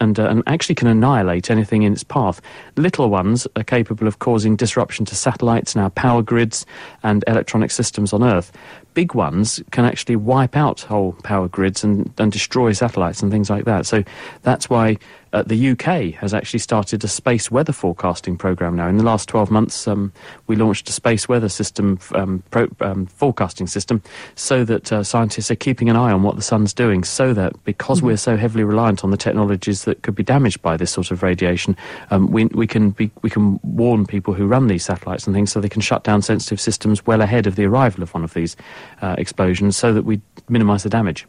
and, 0.00 0.18
uh, 0.18 0.28
and 0.28 0.42
actually 0.46 0.74
can 0.74 0.88
annihilate 0.88 1.50
anything 1.50 1.82
in 1.82 1.92
its 1.92 2.04
path. 2.04 2.40
Little 2.76 3.10
ones 3.10 3.46
are 3.56 3.64
capable 3.64 4.06
of 4.06 4.18
causing 4.20 4.56
disruption 4.56 5.04
to 5.06 5.14
satellites 5.14 5.74
and 5.74 5.82
our 5.82 5.90
power 5.90 6.22
grids 6.22 6.64
and 7.02 7.24
electronic 7.26 7.70
systems 7.70 8.12
on 8.12 8.22
Earth. 8.22 8.52
Big 8.98 9.14
ones 9.14 9.62
can 9.70 9.84
actually 9.84 10.16
wipe 10.16 10.56
out 10.56 10.80
whole 10.80 11.12
power 11.22 11.46
grids 11.46 11.84
and, 11.84 12.12
and 12.18 12.32
destroy 12.32 12.72
satellites 12.72 13.22
and 13.22 13.30
things 13.30 13.48
like 13.48 13.64
that. 13.64 13.86
So 13.86 14.02
that's 14.42 14.68
why 14.68 14.96
uh, 15.32 15.42
the 15.42 15.70
UK 15.70 16.14
has 16.14 16.32
actually 16.32 16.58
started 16.58 17.04
a 17.04 17.08
space 17.08 17.50
weather 17.50 17.72
forecasting 17.72 18.36
program 18.36 18.76
now. 18.76 18.88
In 18.88 18.96
the 18.96 19.04
last 19.04 19.28
12 19.28 19.50
months, 19.50 19.86
um, 19.86 20.12
we 20.46 20.56
launched 20.56 20.88
a 20.88 20.92
space 20.92 21.28
weather 21.28 21.48
system 21.48 21.98
um, 22.14 22.42
pro, 22.50 22.68
um, 22.80 23.06
forecasting 23.06 23.66
system 23.66 24.02
so 24.34 24.64
that 24.64 24.92
uh, 24.92 25.02
scientists 25.02 25.50
are 25.50 25.56
keeping 25.56 25.90
an 25.90 25.96
eye 25.96 26.12
on 26.12 26.22
what 26.22 26.36
the 26.36 26.42
sun's 26.42 26.72
doing 26.72 27.04
so 27.04 27.34
that 27.34 27.52
because 27.64 27.98
mm-hmm. 27.98 28.08
we're 28.08 28.16
so 28.16 28.36
heavily 28.36 28.64
reliant 28.64 29.04
on 29.04 29.10
the 29.10 29.16
technologies 29.16 29.84
that 29.84 30.02
could 30.02 30.14
be 30.14 30.22
damaged 30.22 30.62
by 30.62 30.76
this 30.76 30.90
sort 30.90 31.10
of 31.10 31.22
radiation, 31.22 31.76
um, 32.10 32.30
we, 32.30 32.46
we, 32.46 32.66
can 32.66 32.90
be, 32.90 33.10
we 33.22 33.30
can 33.30 33.60
warn 33.62 34.06
people 34.06 34.32
who 34.32 34.46
run 34.46 34.68
these 34.68 34.84
satellites 34.84 35.26
and 35.26 35.34
things 35.34 35.52
so 35.52 35.60
they 35.60 35.68
can 35.68 35.82
shut 35.82 36.04
down 36.04 36.22
sensitive 36.22 36.60
systems 36.60 37.06
well 37.06 37.20
ahead 37.20 37.46
of 37.46 37.56
the 37.56 37.64
arrival 37.64 38.02
of 38.02 38.14
one 38.14 38.24
of 38.24 38.32
these 38.34 38.56
uh, 39.02 39.14
explosions 39.18 39.76
so 39.76 39.92
that 39.92 40.04
we 40.04 40.20
minimise 40.48 40.82
the 40.82 40.90
damage. 40.90 41.26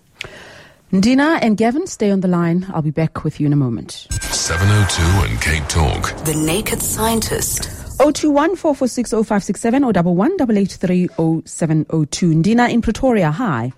Ndina 0.91 1.37
and 1.41 1.55
Gavin, 1.55 1.85
stay 1.85 2.09
on 2.09 2.21
the 2.21 2.27
line. 2.27 2.65
I'll 2.73 2.81
be 2.81 2.89
back 2.89 3.23
with 3.23 3.39
you 3.39 3.45
in 3.45 3.53
a 3.53 3.55
moment. 3.55 4.07
702 4.11 5.29
and 5.29 5.39
Cape 5.41 5.67
Talk. 5.67 6.15
The 6.25 6.33
Naked 6.33 6.81
Scientist. 6.81 7.69
021 7.99 8.55
446 8.55 9.11
0567 9.11 9.83
or 9.83 9.93
0702. 9.93 12.33
Ndina 12.33 12.71
in 12.71 12.81
Pretoria, 12.81 13.29
hi. 13.29 13.71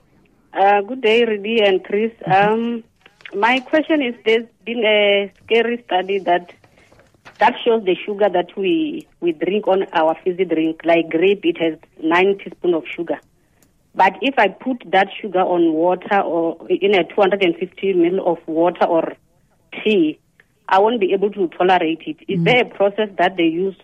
Uh, 0.53 0.81
good 0.81 1.01
day, 1.01 1.25
Rudy 1.25 1.61
and 1.61 1.83
Chris. 1.83 2.11
Mm-hmm. 2.25 2.53
Um, 2.53 2.83
my 3.33 3.59
question 3.59 4.01
is 4.01 4.15
there's 4.25 4.47
been 4.65 4.83
a 4.85 5.31
scary 5.43 5.83
study 5.85 6.19
that 6.19 6.53
that 7.39 7.55
shows 7.65 7.83
the 7.83 7.95
sugar 7.95 8.29
that 8.29 8.55
we, 8.55 9.07
we 9.19 9.31
drink 9.31 9.67
on 9.67 9.87
our 9.93 10.15
fizzy 10.23 10.45
drink, 10.45 10.81
like 10.85 11.09
grape, 11.09 11.43
it 11.43 11.57
has 11.57 11.77
nine 12.01 12.37
teaspoons 12.37 12.75
of 12.75 12.83
sugar. 12.87 13.19
But 13.93 14.13
if 14.21 14.35
I 14.37 14.47
put 14.47 14.83
that 14.91 15.07
sugar 15.21 15.41
on 15.41 15.73
water 15.73 16.21
or 16.21 16.57
in 16.69 16.95
a 16.95 17.03
250 17.03 17.93
ml 17.93 18.25
of 18.25 18.37
water 18.47 18.85
or 18.85 19.13
tea, 19.83 20.19
I 20.69 20.79
won't 20.79 21.01
be 21.01 21.11
able 21.13 21.29
to 21.31 21.49
tolerate 21.49 22.01
it. 22.05 22.17
Is 22.27 22.39
mm. 22.39 22.45
there 22.45 22.61
a 22.61 22.65
process 22.65 23.09
that 23.17 23.35
they 23.35 23.43
use 23.43 23.75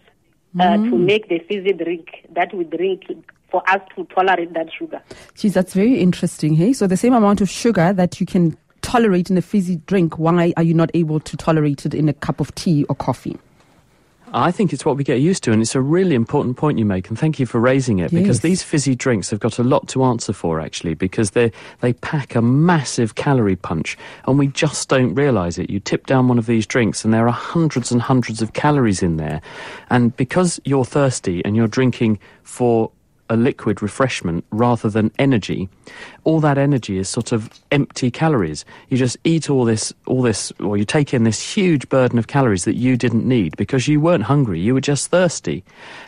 uh, 0.60 0.64
mm. 0.64 0.90
to 0.90 0.98
make 0.98 1.28
the 1.28 1.40
fizzy 1.40 1.74
drink 1.74 2.08
that 2.34 2.54
we 2.54 2.64
drink 2.64 3.04
for 3.52 3.62
us 3.70 3.82
to 3.96 4.06
tolerate 4.06 4.54
that 4.54 4.68
sugar? 4.78 5.02
Geez, 5.36 5.54
that's 5.54 5.74
very 5.74 6.00
interesting. 6.00 6.56
Hey, 6.56 6.72
so 6.72 6.88
the 6.88 6.98
same 6.98 7.14
amount 7.14 7.42
of 7.42 7.50
sugar 7.50 7.92
that 7.92 8.20
you 8.22 8.26
can 8.26 8.58
tolerate 8.82 9.30
in 9.30 9.38
a 9.38 9.42
fizzy 9.42 9.76
drink, 9.88 10.18
why 10.18 10.54
are 10.56 10.64
you 10.64 10.74
not 10.74 10.90
able 10.94 11.20
to 11.20 11.36
tolerate 11.36 11.86
it 11.86 11.94
in 11.94 12.08
a 12.08 12.14
cup 12.14 12.40
of 12.40 12.56
tea 12.56 12.86
or 12.86 12.96
coffee? 12.96 13.38
I 14.34 14.51
think 14.51 14.74
it's 14.74 14.86
what 14.86 14.98
we 14.98 15.03
get 15.03 15.22
used 15.22 15.43
to, 15.43 15.51
and 15.51 15.62
it's 15.62 15.75
a 15.75 15.81
really 15.81 16.15
important 16.15 16.57
point 16.57 16.77
you 16.77 16.86
make, 16.86 17.07
and 17.10 17.17
thank 17.17 17.39
you 17.39 17.46
for 17.46 17.60
raising 17.60 18.00
it, 18.00 18.12
yes. 18.12 18.22
because 18.22 18.39
these 18.41 18.62
fizzy 18.62 18.96
drinks 18.96 19.29
have 19.29 19.39
got 19.39 19.57
a 19.57 19.63
lot 19.63 19.88
to 19.89 20.03
answer 20.03 20.34
for, 20.34 20.60
actually, 20.60 20.93
because 20.93 21.31
they 21.31 21.51
they 21.79 21.93
pack 21.93 22.36
a 22.36 22.41
massive 22.41 23.15
calorie 23.15 23.55
punch, 23.55 23.98
and 24.27 24.38
we 24.38 24.48
just 24.48 24.89
don't 24.89 25.15
realise 25.15 25.57
it. 25.57 25.69
You 25.69 25.79
tip 25.79 26.05
down 26.05 26.27
one 26.27 26.38
of 26.38 26.46
these 26.46 26.67
drinks, 26.67 27.05
and 27.05 27.13
there 27.13 27.27
are 27.27 27.31
hundreds 27.31 27.91
and 27.91 28.01
hundreds 28.01 28.41
of 28.41 28.53
calories 28.53 29.01
in 29.01 29.17
there, 29.17 29.41
and 29.89 30.15
because 30.17 30.60
you're 30.65 30.86
thirsty 30.86 31.43
and 31.46 31.55
you're 31.55 31.67
drinking 31.67 32.19
for 32.43 32.91
a 33.29 33.36
liquid 33.36 33.81
refreshment 33.81 34.46
rather 34.51 34.89
than 34.89 35.12
energy, 35.19 35.69
all 36.24 36.39
that 36.39 36.57
energy 36.57 36.98
is 36.98 37.10
sort 37.10 37.31
of 37.31 37.50
empty 37.72 38.12
calories. 38.12 38.65
You 38.89 38.98
just 38.98 39.17
eat 39.24 39.50
all 39.50 39.65
this, 39.65 39.93
all 40.05 40.22
this, 40.22 40.51
or 40.60 40.77
you 40.77 40.86
take 40.86 41.13
in 41.13 41.24
this 41.24 41.41
huge 41.41 41.89
burden 41.89 42.19
of 42.19 42.27
calories 42.27 42.65
that 42.65 42.75
you 42.75 42.98
didn't 42.98 43.27
need 43.27 43.55
because 43.57 43.88
you 43.88 44.00
weren't 44.00 44.24
hungry, 44.24 44.60
you 44.60 44.74
were 44.74 44.81
just 44.81 45.10
thirsty. 45.10 45.63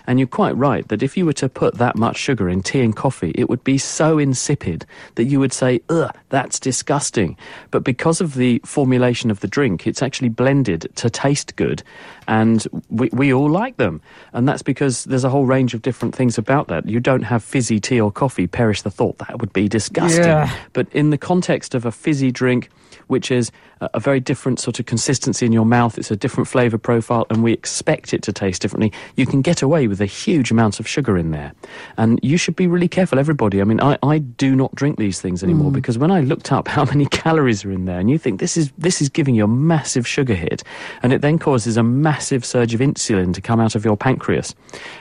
And 0.07 0.19
you're 0.19 0.27
quite 0.27 0.55
right 0.57 0.87
that 0.87 1.03
if 1.03 1.15
you 1.17 1.25
were 1.25 1.33
to 1.33 1.49
put 1.49 1.75
that 1.75 1.95
much 1.95 2.17
sugar 2.17 2.49
in 2.49 2.63
tea 2.63 2.81
and 2.81 2.95
coffee, 2.95 3.31
it 3.35 3.49
would 3.49 3.63
be 3.63 3.77
so 3.77 4.17
insipid 4.17 4.85
that 5.15 5.25
you 5.25 5.39
would 5.39 5.53
say, 5.53 5.81
ugh, 5.89 6.15
that's 6.29 6.59
disgusting. 6.59 7.37
But 7.71 7.83
because 7.83 8.21
of 8.21 8.35
the 8.35 8.61
formulation 8.65 9.31
of 9.31 9.39
the 9.39 9.47
drink, 9.47 9.87
it's 9.87 10.01
actually 10.01 10.29
blended 10.29 10.87
to 10.95 11.09
taste 11.09 11.55
good 11.55 11.83
and 12.29 12.65
we, 12.89 13.09
we 13.11 13.33
all 13.33 13.49
like 13.49 13.77
them. 13.77 14.01
And 14.33 14.47
that's 14.47 14.61
because 14.61 15.03
there's 15.05 15.23
a 15.23 15.29
whole 15.29 15.45
range 15.45 15.73
of 15.73 15.81
different 15.81 16.15
things 16.15 16.37
about 16.37 16.67
that. 16.67 16.87
You 16.87 16.99
don't 16.99 17.23
have 17.23 17.43
fizzy 17.43 17.79
tea 17.79 17.99
or 17.99 18.11
coffee, 18.11 18.45
perish 18.45 18.83
the 18.83 18.91
thought, 18.91 19.17
that 19.17 19.41
would 19.41 19.51
be 19.51 19.67
disgusting. 19.67 20.23
Yeah. 20.23 20.55
But 20.73 20.87
in 20.93 21.09
the 21.09 21.17
context 21.17 21.73
of 21.73 21.85
a 21.85 21.91
fizzy 21.91 22.31
drink, 22.31 22.69
which 23.09 23.31
is 23.31 23.51
a 23.81 23.99
very 23.99 24.19
different 24.19 24.59
sort 24.59 24.79
of 24.79 24.85
consistency 24.85 25.45
in 25.45 25.51
your 25.51 25.65
mouth. 25.65 25.97
It's 25.97 26.11
a 26.11 26.15
different 26.15 26.47
flavour 26.47 26.77
profile, 26.77 27.25
and 27.29 27.43
we 27.43 27.53
expect 27.53 28.13
it 28.13 28.21
to 28.23 28.33
taste 28.33 28.61
differently. 28.61 28.91
You 29.15 29.25
can 29.25 29.41
get 29.41 29.61
away 29.61 29.87
with 29.87 29.99
a 29.99 30.05
huge 30.05 30.51
amount 30.51 30.79
of 30.79 30.87
sugar 30.87 31.17
in 31.17 31.31
there. 31.31 31.53
And 31.97 32.19
you 32.21 32.37
should 32.37 32.55
be 32.55 32.67
really 32.67 32.87
careful, 32.87 33.17
everybody. 33.17 33.61
I 33.61 33.63
mean, 33.63 33.81
I, 33.81 33.97
I 34.03 34.19
do 34.19 34.55
not 34.55 34.75
drink 34.75 34.97
these 34.97 35.19
things 35.19 35.43
anymore 35.43 35.71
mm. 35.71 35.73
because 35.73 35.97
when 35.97 36.11
I 36.11 36.21
looked 36.21 36.51
up 36.51 36.67
how 36.79 36.85
many 36.85 37.05
calories 37.07 37.65
are 37.65 37.71
in 37.71 37.85
there, 37.85 37.99
and 37.99 38.09
you 38.09 38.17
think 38.17 38.39
this 38.39 38.57
is, 38.57 38.71
this 38.77 39.01
is 39.01 39.09
giving 39.09 39.33
you 39.33 39.45
a 39.45 39.47
massive 39.47 40.07
sugar 40.07 40.35
hit, 40.35 40.63
and 41.01 41.11
it 41.11 41.21
then 41.21 41.39
causes 41.39 41.77
a 41.77 41.83
massive 41.83 42.45
surge 42.45 42.73
of 42.73 42.79
insulin 42.79 43.33
to 43.33 43.41
come 43.41 43.59
out 43.59 43.75
of 43.75 43.83
your 43.83 43.97
pancreas. 43.97 44.53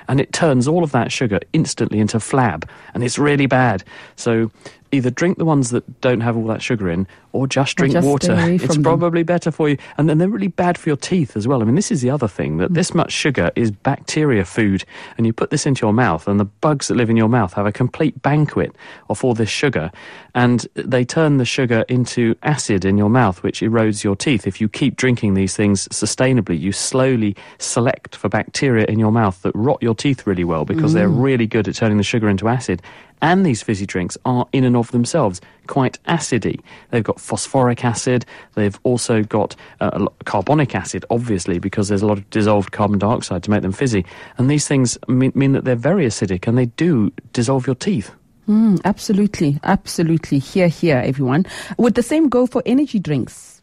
And 0.09 0.21
it 0.21 0.33
turns 0.33 0.67
all 0.67 0.83
of 0.83 0.93
that 0.93 1.12
sugar 1.12 1.41
instantly 1.53 1.99
into 1.99 2.19
flab, 2.19 2.69
and 2.95 3.05
it's 3.05 3.19
really 3.19 3.47
bad. 3.47 3.85
So 4.17 4.50
either 4.92 5.11
drink 5.11 5.38
the 5.38 5.45
ones 5.45 5.71
that 5.71 6.00
don't 6.00 6.21
have 6.21 6.37
all 6.37 6.47
that 6.47 6.62
sugar 6.62 6.90
in 6.90 7.07
or 7.33 7.47
just 7.47 7.76
drink 7.76 7.92
or 7.92 7.95
just 7.95 8.07
water. 8.07 8.35
It's 8.38 8.76
probably 8.78 9.23
better 9.23 9.50
for 9.50 9.68
you. 9.68 9.76
And 9.97 10.09
then 10.09 10.18
they're 10.18 10.28
really 10.28 10.49
bad 10.49 10.78
for 10.78 10.88
your 10.88 10.97
teeth 10.97 11.37
as 11.37 11.47
well. 11.47 11.61
I 11.61 11.64
mean, 11.64 11.75
this 11.75 11.90
is 11.90 12.00
the 12.00 12.11
other 12.11 12.28
thing 12.28 12.57
that 12.59 12.71
mm. 12.71 12.75
this 12.75 12.95
much 12.95 13.12
sugar 13.12 13.50
is 13.54 13.71
bacteria 13.71 14.45
food. 14.45 14.85
And 15.16 15.26
you 15.26 15.33
put 15.33 15.50
this 15.50 15.66
into 15.66 15.85
your 15.85 15.92
mouth, 15.92 16.26
and 16.26 16.40
the 16.40 16.45
bugs 16.45 16.88
that 16.88 16.95
live 16.95 17.11
in 17.11 17.16
your 17.16 17.28
mouth 17.28 17.52
have 17.54 17.66
a 17.66 17.73
complete 17.73 18.21
banquet 18.23 18.75
of 19.09 19.25
all 19.25 19.35
this 19.35 19.50
sugar. 19.50 19.90
And 20.35 20.66
they 20.75 21.04
turn 21.04 21.37
the 21.37 21.45
sugar 21.45 21.85
into 21.88 22.35
acid 22.42 22.85
in 22.85 22.97
your 22.97 23.11
mouth, 23.11 23.42
which 23.42 23.61
erodes 23.61 24.04
your 24.04 24.16
teeth. 24.16 24.47
If 24.47 24.61
you 24.61 24.68
keep 24.68 24.97
drinking 24.97 25.35
these 25.35 25.54
things 25.54 25.88
sustainably, 25.88 26.59
you 26.59 26.73
slowly 26.73 27.37
select 27.59 28.16
for 28.16 28.28
bacteria 28.28 28.87
in 28.87 28.99
your 28.99 29.12
mouth 29.12 29.40
that 29.42 29.54
rot 29.54 29.83
your 29.83 29.95
teeth 29.95 30.26
really 30.26 30.45
well 30.45 30.64
because 30.64 30.92
mm. 30.92 30.95
they're 30.95 31.09
really 31.09 31.47
good 31.47 31.68
at 31.68 31.75
turning 31.75 31.99
the 31.99 32.02
sugar 32.02 32.28
into 32.28 32.49
acid 32.49 32.83
and 33.20 33.44
these 33.44 33.62
fizzy 33.62 33.87
drinks 33.87 34.16
are 34.25 34.46
in 34.52 34.64
and 34.64 34.76
of 34.76 34.90
themselves 34.90 35.40
quite 35.66 36.02
acidy. 36.04 36.60
They've 36.90 37.04
got 37.04 37.20
phosphoric 37.20 37.84
acid, 37.84 38.25
they've 38.54 38.78
also 38.82 39.22
got 39.22 39.54
uh, 39.80 40.06
carbonic 40.25 40.75
acid, 40.75 41.04
obviously, 41.10 41.58
because 41.58 41.88
there's 41.88 42.02
a 42.02 42.06
lot 42.06 42.18
of 42.18 42.28
dissolved 42.30 42.72
carbon 42.72 42.98
dioxide 42.98 43.42
to 43.44 43.50
make 43.50 43.62
them 43.62 43.72
fizzy. 43.72 44.04
And 44.38 44.50
these 44.50 44.66
things 44.66 44.98
mean, 45.08 45.32
mean 45.34 45.52
that 45.52 45.64
they're 45.64 45.76
very 45.76 46.06
acidic 46.06 46.46
and 46.46 46.56
they 46.56 46.66
do 46.66 47.12
dissolve 47.32 47.66
your 47.66 47.76
teeth. 47.76 48.10
Mm, 48.48 48.80
absolutely, 48.84 49.60
absolutely. 49.62 50.38
Here, 50.38 50.68
here, 50.68 51.02
everyone. 51.04 51.44
Would 51.76 51.94
the 51.94 52.02
same 52.02 52.30
go 52.30 52.46
for 52.46 52.62
energy 52.64 52.98
drinks? 52.98 53.58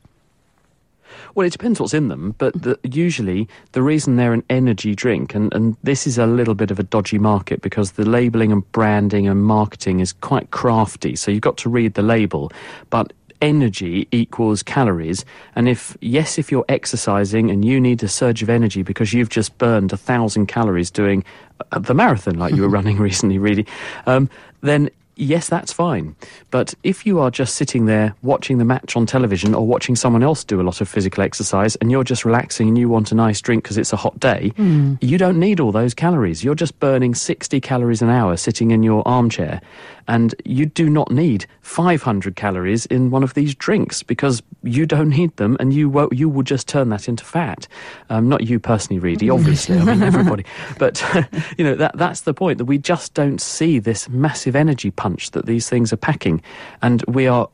Well, 1.36 1.46
it 1.46 1.52
depends 1.52 1.82
what's 1.82 1.94
in 1.94 2.08
them, 2.08 2.34
but 2.38 2.54
the, 2.62 2.80
usually 2.84 3.50
the 3.74 3.82
reason 3.82 4.16
they're 4.16 4.32
an 4.32 4.46
energy 4.50 4.96
drink, 4.96 5.36
and, 5.36 5.54
and 5.54 5.76
this 5.84 6.08
is 6.08 6.18
a 6.18 6.26
little 6.26 6.56
bit 6.56 6.72
of 6.72 6.80
a 6.80 6.84
dodgy 6.84 7.20
market 7.20 7.62
because 7.62 7.92
the 7.92 8.06
labelling 8.06 8.54
and 8.54 8.72
branding 8.72 9.28
and 9.28 9.44
marketing 9.44 10.00
is 10.00 10.14
quite 10.14 10.52
crafty. 10.52 11.14
So 11.18 11.32
you've 11.32 11.42
got 11.42 11.58
to 11.58 11.70
read 11.70 11.96
the 11.96 12.02
label, 12.02 12.54
but 12.90 13.12
energy 13.42 14.08
equals 14.14 14.64
calories. 14.64 15.26
And 15.56 15.68
if, 15.68 15.98
yes, 16.00 16.38
if 16.40 16.54
you're 16.54 16.66
exercising 16.70 17.52
and 17.52 17.66
you 17.66 17.82
need 17.82 18.02
a 18.02 18.08
surge 18.08 18.42
of 18.42 18.50
energy 18.50 18.82
because 18.82 19.12
you've 19.12 19.30
just 19.30 19.58
burned 19.58 19.92
a 19.92 19.98
thousand 19.98 20.46
calories 20.46 20.90
doing 20.90 21.26
uh, 21.74 21.80
the 21.80 21.94
marathon 21.94 22.40
like 22.40 22.56
you 22.56 22.62
were 22.62 22.70
running 22.80 22.98
recently, 23.10 23.40
really, 23.40 23.68
um, 24.06 24.30
then 24.62 24.90
yes, 25.16 25.48
that's 25.50 25.72
fine. 25.72 26.16
But 26.52 26.74
if 26.84 27.06
you 27.06 27.20
are 27.20 27.32
just 27.32 27.56
sitting 27.56 27.86
there 27.86 28.16
watching 28.22 28.58
the 28.58 28.66
match 28.66 28.96
on 28.96 29.06
television 29.06 29.54
or 29.54 29.66
watching 29.66 29.96
someone 29.96 30.24
else 30.24 30.44
do 30.44 30.62
a 30.62 30.64
lot 30.64 30.82
of 30.82 30.90
physical 30.90 31.24
exercise 31.24 31.76
and 31.78 31.92
you're 31.92 32.04
just 32.04 32.26
relaxing 32.26 32.68
and 32.68 32.78
you 32.78 32.90
want 32.90 33.12
a 33.12 33.16
nice 33.16 33.42
drink 33.42 33.64
because 33.64 33.78
it's 33.78 33.94
a 33.94 33.98
hot 33.98 34.20
day, 34.20 34.54
mm. 34.58 34.98
you 35.02 35.18
don't 35.18 35.40
need 35.40 35.60
all 35.60 35.72
those 35.72 35.94
calories. 35.94 36.44
You're 36.44 36.56
just 36.56 36.80
burning 36.80 37.16
60 37.16 37.60
calories 37.62 38.02
an 38.02 38.10
hour 38.10 38.38
sitting 38.38 38.72
in 38.72 38.84
your 38.84 39.08
armchair. 39.08 39.62
And 40.08 40.36
you 40.46 40.68
do 40.68 40.88
not 40.88 41.10
need 41.10 41.48
500 41.62 42.36
calories 42.36 42.86
in 42.86 43.10
one 43.10 43.24
of 43.24 43.34
these 43.34 43.56
drinks 43.56 44.04
because 44.04 44.44
you 44.62 44.86
don't 44.86 45.10
need 45.10 45.36
them 45.38 45.58
and 45.60 45.74
you 45.74 45.90
will, 45.90 46.10
you 46.12 46.30
will 46.30 46.44
just 46.44 46.68
turn 46.68 46.90
that 46.90 47.10
into 47.10 47.26
fat. 47.26 47.68
Um, 48.12 48.30
not 48.30 48.44
you 48.44 48.60
personally, 48.60 49.00
Redi, 49.00 49.32
obviously, 49.32 49.80
I 49.80 49.84
mean 49.84 50.04
everybody. 50.04 50.46
But, 50.78 51.04
you 51.58 51.64
know, 51.64 51.76
that, 51.76 51.98
that's 51.98 52.22
the 52.22 52.36
point, 52.36 52.60
that 52.60 52.66
we 52.66 52.78
just 52.78 53.16
don't 53.16 53.42
see 53.42 53.80
this 53.80 54.08
massive 54.08 54.56
energy 54.56 54.92
punch 55.06 55.32
that 55.32 55.46
these 55.46 55.70
things 55.70 55.94
are 55.94 56.02
packing. 56.10 56.42
And 56.82 57.04
we 57.08 57.28
are 57.28 57.48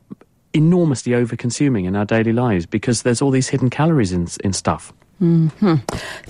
enormously 0.54 1.14
over 1.14 1.36
consuming 1.36 1.84
in 1.84 1.94
our 1.96 2.06
daily 2.06 2.32
lives 2.32 2.64
because 2.66 3.02
there's 3.02 3.20
all 3.22 3.30
these 3.30 3.50
hidden 3.52 3.68
calories 3.68 4.12
in, 4.12 4.26
in 4.42 4.52
stuff. 4.54 4.92
Mm-hmm. 5.20 5.76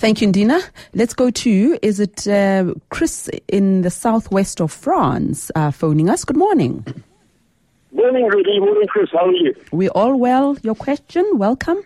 Thank 0.03 0.21
you, 0.21 0.27
Ndina. 0.27 0.59
Let's 0.93 1.13
go 1.13 1.29
to, 1.31 1.79
is 1.81 1.99
it 1.99 2.27
uh, 2.27 2.73
Chris 2.89 3.29
in 3.47 3.83
the 3.83 3.89
southwest 3.89 4.59
of 4.59 4.71
France 4.71 5.49
uh, 5.55 5.71
phoning 5.71 6.09
us? 6.09 6.25
Good 6.25 6.37
morning. 6.37 6.85
Morning, 7.93 8.25
Rudy. 8.27 8.59
Morning, 8.59 8.87
Chris. 8.87 9.09
How 9.13 9.25
are 9.27 9.31
you? 9.31 9.55
We're 9.71 9.95
all 10.01 10.19
well. 10.19 10.57
Your 10.61 10.75
question, 10.75 11.23
welcome. 11.35 11.79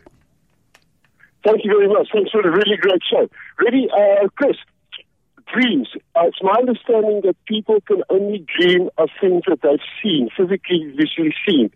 Thank 1.44 1.63
you 1.63 1.72
very 1.77 1.88
much. 1.88 2.08
Thanks 2.12 2.32
for 2.32 2.41
a 2.41 2.51
really 2.51 2.77
great 2.77 3.03
show. 3.10 3.29
Ready, 3.63 3.88
uh, 3.94 4.27
Chris, 4.36 4.58
dreams. 5.54 5.89
Uh, 6.16 6.27
it's 6.27 6.42
my 6.42 6.56
understanding 6.60 7.22
that 7.24 7.36
people 7.46 7.80
can 7.88 8.04
only 8.10 8.46
dream 8.60 8.89
of 8.98 9.10
things 9.22 9.44
that 9.48 9.62
they've 9.62 9.80
seen, 10.01 10.30
physically, 10.36 10.94
visually 10.96 11.34
seen. 11.48 11.72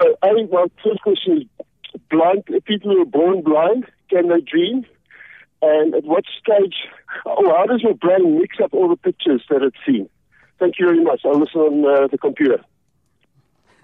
So, 0.00 0.16
I 0.22 0.32
think 0.34 0.52
my 0.52 0.66
first 0.82 1.02
question 1.02 1.42
is 1.42 2.00
blind 2.10 2.44
people 2.64 2.92
who 2.92 3.02
are 3.02 3.04
born 3.04 3.42
blind 3.42 3.86
can 4.10 4.28
they 4.28 4.40
dream? 4.40 4.84
And 5.60 5.94
at 5.94 6.04
what 6.04 6.24
stage? 6.38 6.74
Oh, 7.26 7.52
how 7.56 7.66
does 7.66 7.82
your 7.82 7.94
brain 7.94 8.38
mix 8.38 8.56
up 8.62 8.72
all 8.72 8.88
the 8.88 8.96
pictures 8.96 9.42
that 9.50 9.62
it's 9.62 9.76
seen? 9.86 10.08
Thank 10.58 10.78
you 10.78 10.86
very 10.86 11.02
much. 11.02 11.22
I'll 11.24 11.38
listen 11.38 11.60
on 11.60 12.04
uh, 12.04 12.06
the 12.08 12.18
computer. 12.18 12.62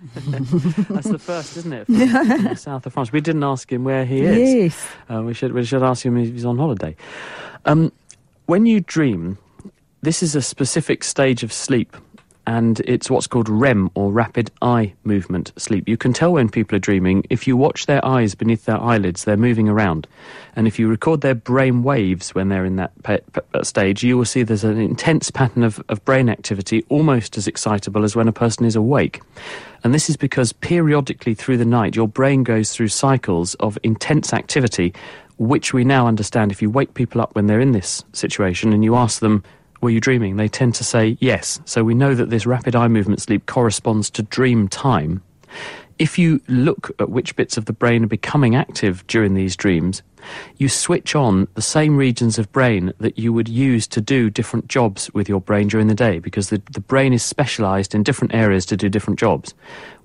That's 0.14 1.08
the 1.08 1.18
first, 1.18 1.56
isn't 1.56 1.72
it? 1.72 1.86
From, 1.86 1.96
from 1.96 2.44
the 2.44 2.56
south 2.56 2.86
of 2.86 2.92
France. 2.92 3.10
We 3.10 3.20
didn't 3.20 3.42
ask 3.42 3.72
him 3.72 3.84
where 3.84 4.04
he 4.04 4.20
is. 4.22 4.54
Yes. 4.54 4.88
Uh, 5.08 5.22
we 5.22 5.34
should 5.34 5.52
we 5.52 5.64
should 5.64 5.82
ask 5.82 6.04
him 6.04 6.16
if 6.16 6.30
he's 6.32 6.44
on 6.44 6.58
holiday. 6.58 6.94
Um, 7.64 7.90
when 8.46 8.66
you 8.66 8.80
dream, 8.80 9.38
this 10.02 10.22
is 10.22 10.36
a 10.36 10.42
specific 10.42 11.02
stage 11.02 11.42
of 11.42 11.52
sleep, 11.52 11.96
and 12.46 12.80
it's 12.80 13.08
what's 13.08 13.26
called 13.26 13.48
REM 13.48 13.90
or 13.94 14.12
rapid 14.12 14.50
eye 14.60 14.92
movement 15.04 15.50
sleep. 15.56 15.88
You 15.88 15.96
can 15.96 16.12
tell 16.12 16.34
when 16.34 16.50
people 16.50 16.76
are 16.76 16.80
dreaming 16.80 17.24
if 17.30 17.46
you 17.46 17.56
watch 17.56 17.86
their 17.86 18.04
eyes 18.04 18.34
beneath 18.34 18.66
their 18.66 18.78
eyelids; 18.78 19.24
they're 19.24 19.38
moving 19.38 19.66
around, 19.66 20.06
and 20.56 20.66
if 20.66 20.78
you 20.78 20.88
record 20.88 21.22
their 21.22 21.34
brain 21.34 21.82
waves 21.82 22.34
when 22.34 22.50
they're 22.50 22.66
in 22.66 22.76
that 22.76 22.92
pe- 23.02 23.20
pe- 23.32 23.40
uh, 23.54 23.62
stage, 23.62 24.02
you 24.02 24.18
will 24.18 24.26
see 24.26 24.42
there's 24.42 24.64
an 24.64 24.78
intense 24.78 25.30
pattern 25.30 25.62
of, 25.62 25.82
of 25.88 26.04
brain 26.04 26.28
activity, 26.28 26.84
almost 26.90 27.38
as 27.38 27.46
excitable 27.48 28.04
as 28.04 28.14
when 28.14 28.28
a 28.28 28.32
person 28.32 28.66
is 28.66 28.76
awake. 28.76 29.22
And 29.82 29.94
this 29.94 30.08
is 30.10 30.16
because 30.16 30.52
periodically 30.52 31.34
through 31.34 31.58
the 31.58 31.64
night, 31.64 31.94
your 31.94 32.08
brain 32.08 32.42
goes 32.42 32.72
through 32.72 32.88
cycles 32.88 33.54
of 33.56 33.78
intense 33.82 34.32
activity, 34.32 34.94
which 35.38 35.72
we 35.72 35.84
now 35.84 36.06
understand 36.06 36.52
if 36.52 36.62
you 36.62 36.70
wake 36.70 36.94
people 36.94 37.20
up 37.20 37.34
when 37.34 37.46
they're 37.46 37.60
in 37.60 37.72
this 37.72 38.04
situation 38.12 38.72
and 38.72 38.84
you 38.84 38.94
ask 38.94 39.20
them, 39.20 39.42
were 39.80 39.90
you 39.90 40.00
dreaming? 40.00 40.36
They 40.36 40.48
tend 40.48 40.74
to 40.76 40.84
say 40.84 41.16
yes. 41.20 41.60
So 41.64 41.84
we 41.84 41.94
know 41.94 42.14
that 42.14 42.30
this 42.30 42.46
rapid 42.46 42.74
eye 42.74 42.88
movement 42.88 43.20
sleep 43.20 43.46
corresponds 43.46 44.10
to 44.10 44.22
dream 44.22 44.68
time. 44.68 45.22
If 45.98 46.18
you 46.18 46.40
look 46.48 46.90
at 46.98 47.10
which 47.10 47.36
bits 47.36 47.56
of 47.56 47.66
the 47.66 47.72
brain 47.72 48.02
are 48.02 48.08
becoming 48.08 48.56
active 48.56 49.06
during 49.06 49.34
these 49.34 49.56
dreams, 49.56 50.02
you 50.56 50.68
switch 50.68 51.14
on 51.14 51.46
the 51.54 51.62
same 51.62 51.96
regions 51.96 52.38
of 52.38 52.50
brain 52.50 52.92
that 52.98 53.18
you 53.18 53.32
would 53.32 53.48
use 53.48 53.86
to 53.88 54.00
do 54.00 54.30
different 54.30 54.68
jobs 54.68 55.12
with 55.14 55.28
your 55.28 55.40
brain 55.40 55.68
during 55.68 55.86
the 55.86 55.94
day 55.94 56.18
because 56.18 56.48
the, 56.48 56.60
the 56.72 56.80
brain 56.80 57.12
is 57.12 57.22
specialized 57.22 57.94
in 57.94 58.02
different 58.02 58.34
areas 58.34 58.66
to 58.66 58.76
do 58.76 58.88
different 58.88 59.20
jobs. 59.20 59.54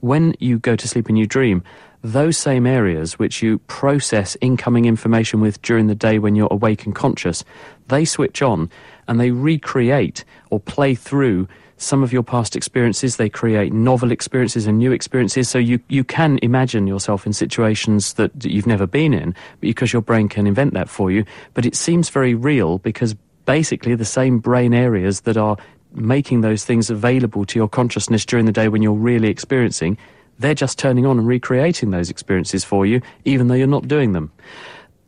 When 0.01 0.35
you 0.39 0.59
go 0.59 0.75
to 0.75 0.87
sleep 0.87 1.07
and 1.07 1.17
you 1.17 1.25
dream, 1.25 1.63
those 2.01 2.37
same 2.37 2.65
areas 2.65 3.19
which 3.19 3.41
you 3.41 3.59
process 3.59 4.37
incoming 4.41 4.85
information 4.85 5.41
with 5.41 5.61
during 5.61 5.87
the 5.87 5.95
day 5.95 6.19
when 6.19 6.35
you're 6.35 6.47
awake 6.51 6.85
and 6.85 6.95
conscious, 6.95 7.43
they 7.87 8.05
switch 8.05 8.41
on 8.41 8.69
and 9.07 9.19
they 9.19 9.31
recreate 9.31 10.23
or 10.49 10.59
play 10.59 10.95
through 10.95 11.47
some 11.77 12.03
of 12.03 12.13
your 12.13 12.23
past 12.23 12.55
experiences. 12.55 13.15
They 13.15 13.29
create 13.29 13.73
novel 13.73 14.11
experiences 14.11 14.67
and 14.67 14.77
new 14.77 14.91
experiences. 14.91 15.49
So 15.49 15.57
you, 15.57 15.79
you 15.87 16.03
can 16.03 16.39
imagine 16.41 16.87
yourself 16.87 17.25
in 17.25 17.33
situations 17.33 18.13
that, 18.13 18.37
that 18.39 18.51
you've 18.51 18.67
never 18.67 18.85
been 18.85 19.13
in 19.13 19.33
because 19.59 19.91
your 19.91 20.01
brain 20.01 20.29
can 20.29 20.45
invent 20.45 20.73
that 20.73 20.89
for 20.89 21.11
you. 21.11 21.25
But 21.53 21.65
it 21.65 21.75
seems 21.75 22.09
very 22.09 22.35
real 22.35 22.77
because 22.79 23.15
basically 23.45 23.95
the 23.95 24.05
same 24.05 24.39
brain 24.39 24.73
areas 24.73 25.21
that 25.21 25.37
are 25.37 25.57
making 25.93 26.41
those 26.41 26.63
things 26.63 26.89
available 26.89 27.45
to 27.45 27.57
your 27.57 27.67
consciousness 27.67 28.25
during 28.25 28.45
the 28.45 28.51
day 28.51 28.67
when 28.67 28.81
you're 28.81 28.93
really 28.93 29.29
experiencing, 29.29 29.97
they're 30.39 30.55
just 30.55 30.79
turning 30.79 31.05
on 31.05 31.19
and 31.19 31.27
recreating 31.27 31.91
those 31.91 32.09
experiences 32.09 32.63
for 32.63 32.85
you, 32.85 33.01
even 33.25 33.47
though 33.47 33.55
you're 33.55 33.67
not 33.67 33.87
doing 33.87 34.13
them 34.13 34.31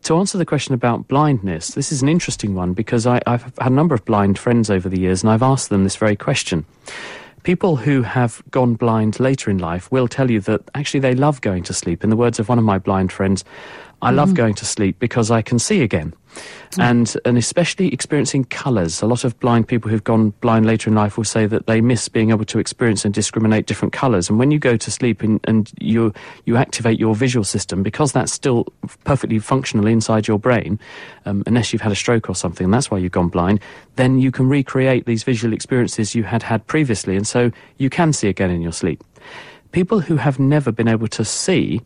to 0.03 0.17
answer 0.17 0.37
the 0.37 0.45
question 0.45 0.73
about 0.73 1.07
blindness, 1.07 1.69
this 1.69 1.91
is 1.91 2.01
an 2.01 2.09
interesting 2.09 2.55
one 2.55 2.73
because 2.73 3.05
I, 3.05 3.21
have 3.27 3.43
had 3.43 3.53
a 3.59 3.69
number 3.69 3.93
of 3.93 4.03
blind 4.05 4.39
friends 4.39 4.69
over 4.69 4.89
the 4.89 4.99
years 4.99 5.21
and 5.21 5.31
I've 5.31 5.43
asked 5.43 5.69
them 5.69 5.83
this 5.83 5.95
very 5.95 6.15
question. 6.15 6.65
People 7.43 7.75
who 7.75 8.01
have 8.03 8.41
gone 8.51 8.75
blind 8.75 9.19
later 9.19 9.49
in 9.49 9.57
life 9.57 9.91
will 9.91 10.07
tell 10.07 10.29
you 10.29 10.39
that 10.41 10.61
actually 10.75 10.99
they 10.99 11.15
love 11.15 11.41
going 11.41 11.63
to 11.63 11.73
sleep. 11.73 12.03
In 12.03 12.09
the 12.09 12.15
words 12.15 12.39
of 12.39 12.49
one 12.49 12.59
of 12.59 12.63
my 12.63 12.77
blind 12.77 13.11
friends, 13.11 13.43
I 14.01 14.11
love 14.11 14.29
Mm-hmm. 14.29 14.35
going 14.35 14.53
to 14.55 14.65
sleep 14.65 14.99
because 14.99 15.29
I 15.31 15.41
can 15.41 15.59
see 15.59 15.81
again. 15.81 16.13
And, 16.77 17.13
and 17.25 17.37
especially 17.37 17.91
experiencing 17.91 18.45
colours. 18.45 19.01
A 19.01 19.05
lot 19.05 19.25
of 19.25 19.37
blind 19.41 19.67
people 19.67 19.91
who've 19.91 20.03
gone 20.03 20.29
blind 20.39 20.65
later 20.65 20.89
in 20.89 20.95
life 20.95 21.17
will 21.17 21.25
say 21.25 21.45
that 21.45 21.67
they 21.67 21.81
miss 21.81 22.07
being 22.07 22.29
able 22.29 22.45
to 22.45 22.59
experience 22.59 23.03
and 23.03 23.13
discriminate 23.13 23.65
different 23.65 23.91
colours. 23.91 24.29
And 24.29 24.39
when 24.39 24.49
you 24.49 24.57
go 24.57 24.77
to 24.77 24.89
sleep 24.89 25.21
and, 25.21 25.41
and 25.43 25.69
you, 25.81 26.13
you 26.45 26.55
activate 26.55 26.97
your 26.97 27.13
visual 27.13 27.43
system, 27.43 27.83
because 27.83 28.13
that's 28.13 28.31
still 28.31 28.65
perfectly 29.03 29.39
functional 29.39 29.85
inside 29.85 30.29
your 30.29 30.39
brain, 30.39 30.79
um, 31.25 31.43
unless 31.45 31.73
you've 31.73 31.81
had 31.81 31.91
a 31.91 31.95
stroke 31.95 32.29
or 32.29 32.35
something, 32.35 32.63
and 32.63 32.73
that's 32.73 32.89
why 32.89 32.97
you've 32.97 33.11
gone 33.11 33.27
blind, 33.27 33.59
then 33.97 34.19
you 34.19 34.31
can 34.31 34.47
recreate 34.47 35.05
these 35.05 35.23
visual 35.23 35.53
experiences 35.53 36.15
you 36.15 36.23
had 36.23 36.41
had 36.41 36.65
previously. 36.67 37.17
And 37.17 37.27
so 37.27 37.51
you 37.77 37.89
can 37.89 38.13
see 38.13 38.29
again 38.29 38.49
in 38.49 38.61
your 38.61 38.71
sleep. 38.71 39.03
People 39.73 39.99
who 39.99 40.15
have 40.15 40.39
never 40.39 40.71
been 40.71 40.87
able 40.87 41.07
to 41.09 41.25
see, 41.25 41.81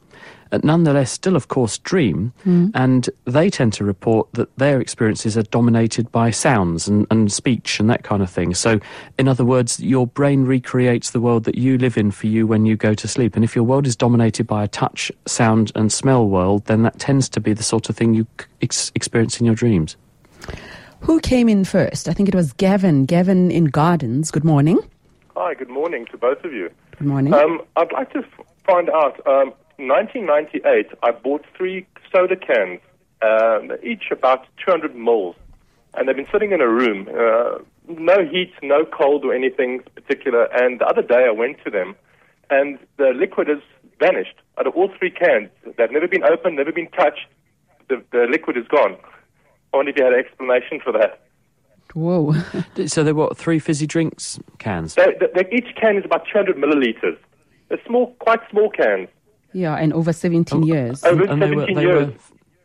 nonetheless 0.63 1.11
still, 1.11 1.35
of 1.35 1.47
course, 1.47 1.77
dream, 1.79 2.33
and 2.45 3.09
they 3.25 3.49
tend 3.49 3.73
to 3.73 3.83
report 3.83 4.31
that 4.33 4.55
their 4.57 4.79
experiences 4.79 5.37
are 5.37 5.43
dominated 5.43 6.11
by 6.11 6.29
sounds 6.31 6.87
and, 6.87 7.07
and 7.11 7.31
speech 7.31 7.79
and 7.79 7.89
that 7.89 8.03
kind 8.03 8.21
of 8.21 8.29
thing. 8.29 8.53
So, 8.53 8.79
in 9.17 9.27
other 9.27 9.43
words, 9.45 9.79
your 9.79 10.07
brain 10.07 10.45
recreates 10.45 11.11
the 11.11 11.19
world 11.19 11.43
that 11.45 11.55
you 11.55 11.77
live 11.77 11.97
in 11.97 12.11
for 12.11 12.27
you 12.27 12.47
when 12.47 12.65
you 12.65 12.75
go 12.75 12.93
to 12.93 13.07
sleep. 13.07 13.35
And 13.35 13.43
if 13.43 13.55
your 13.55 13.63
world 13.63 13.87
is 13.87 13.95
dominated 13.95 14.47
by 14.47 14.63
a 14.63 14.67
touch, 14.67 15.11
sound, 15.25 15.71
and 15.75 15.91
smell 15.91 16.27
world, 16.27 16.65
then 16.65 16.83
that 16.83 16.99
tends 16.99 17.27
to 17.29 17.39
be 17.39 17.53
the 17.53 17.63
sort 17.63 17.89
of 17.89 17.97
thing 17.97 18.13
you 18.13 18.27
ex- 18.61 18.91
experience 18.95 19.39
in 19.39 19.45
your 19.45 19.55
dreams. 19.55 19.97
Who 21.01 21.19
came 21.19 21.49
in 21.49 21.65
first? 21.65 22.07
I 22.07 22.13
think 22.13 22.29
it 22.29 22.35
was 22.35 22.53
Gavin. 22.53 23.05
Gavin 23.05 23.51
in 23.51 23.65
Gardens. 23.65 24.31
Good 24.31 24.43
morning. 24.45 24.79
Hi, 25.35 25.53
good 25.53 25.69
morning 25.69 26.05
to 26.11 26.17
both 26.17 26.43
of 26.43 26.53
you. 26.53 26.69
Good 26.97 27.07
morning. 27.07 27.33
Um, 27.33 27.61
I'd 27.75 27.91
like 27.91 28.11
to 28.13 28.19
f- 28.19 28.45
find 28.65 28.89
out. 28.89 29.25
Um, 29.27 29.53
1998, 29.77 30.87
I 31.03 31.11
bought 31.11 31.45
three 31.57 31.85
soda 32.13 32.35
cans, 32.35 32.79
um, 33.21 33.71
each 33.83 34.05
about 34.11 34.45
200 34.65 34.95
mils, 34.95 35.35
and 35.95 36.07
they've 36.07 36.15
been 36.15 36.27
sitting 36.31 36.51
in 36.51 36.61
a 36.61 36.67
room. 36.67 37.07
Uh, 37.09 37.59
no 37.87 38.25
heat, 38.25 38.51
no 38.63 38.85
cold 38.85 39.23
or 39.25 39.33
anything 39.33 39.81
particular. 39.95 40.45
And 40.53 40.79
the 40.79 40.85
other 40.85 41.01
day 41.01 41.25
I 41.27 41.31
went 41.31 41.57
to 41.65 41.69
them, 41.69 41.95
and 42.49 42.79
the 42.97 43.11
liquid 43.15 43.47
has 43.47 43.59
vanished 43.99 44.35
out 44.57 44.67
of 44.67 44.75
all 44.75 44.89
three 44.97 45.11
cans. 45.11 45.49
They've 45.77 45.91
never 45.91 46.07
been 46.07 46.23
opened, 46.23 46.55
never 46.57 46.71
been 46.71 46.89
touched. 46.89 47.27
The, 47.89 48.01
the 48.11 48.27
liquid 48.29 48.57
is 48.57 48.67
gone. 48.67 48.97
I 49.73 49.77
wonder 49.77 49.91
if 49.91 49.97
you 49.97 50.03
had 50.05 50.13
an 50.13 50.19
explanation 50.19 50.79
for 50.83 50.91
that. 50.93 51.21
Whoa. 51.93 52.33
So, 52.87 53.03
they 53.03 53.13
were 53.13 53.33
three 53.35 53.59
fizzy 53.59 53.87
drinks 53.87 54.39
cans. 54.57 54.95
They, 54.95 55.13
they- 55.33 55.49
each 55.51 55.75
can 55.79 55.97
is 55.97 56.05
about 56.05 56.25
200 56.31 56.57
milliliters. 56.57 57.17
They're 57.69 57.79
small, 57.85 58.13
quite 58.19 58.39
small 58.49 58.69
cans. 58.69 59.07
Yeah, 59.55 59.75
and 59.75 59.93
over 59.93 60.11
17 60.11 60.63
years. 60.63 61.01
Over 61.05 61.23
and 61.23 61.41
they 61.41 61.49
were, 61.51 61.61
17 61.61 61.75
they 61.75 61.81
years. 61.83 62.07
were, 62.07 62.13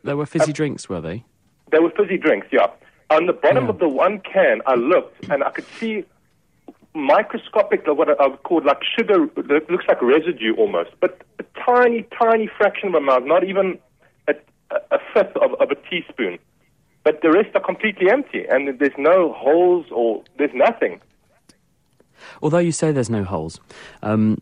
they 0.03 0.13
were 0.13 0.25
fizzy 0.25 0.51
drinks, 0.51 0.89
were 0.89 0.99
they? 0.99 1.23
They 1.71 1.79
were 1.79 1.91
fizzy 1.91 2.17
drinks, 2.17 2.47
yeah. 2.51 2.67
On 3.09 3.27
the 3.27 3.33
bottom 3.33 3.69
of 3.69 3.79
the 3.79 3.87
one 3.87 4.19
can, 4.19 4.61
I 4.65 4.75
looked 4.75 5.29
and 5.29 5.41
I 5.41 5.51
could 5.51 5.65
see 5.79 6.03
microscopic, 6.93 7.87
what 7.87 8.09
I 8.19 8.27
would 8.27 8.43
call 8.43 8.61
like 8.65 8.79
sugar, 8.83 9.25
that 9.37 9.69
looks 9.69 9.85
like 9.87 10.01
residue 10.01 10.53
almost, 10.55 10.89
but 10.99 11.21
a 11.39 11.43
tiny, 11.65 12.05
tiny 12.21 12.49
fraction 12.57 12.89
of 12.89 12.95
a 12.95 12.97
amount, 12.97 13.25
not 13.25 13.45
even 13.45 13.79
a, 14.27 14.33
a 14.91 14.99
fifth 15.13 15.37
of, 15.37 15.53
of 15.61 15.71
a 15.71 15.75
teaspoon. 15.89 16.39
But 17.05 17.21
the 17.21 17.31
rest 17.31 17.55
are 17.55 17.61
completely 17.61 18.11
empty, 18.11 18.45
and 18.49 18.77
there's 18.79 18.97
no 18.97 19.31
holes 19.31 19.85
or 19.91 20.25
there's 20.37 20.53
nothing. 20.53 20.99
Although 22.41 22.59
you 22.59 22.71
say 22.71 22.91
there's 22.91 23.09
no 23.09 23.23
holes, 23.23 23.59
um, 24.03 24.37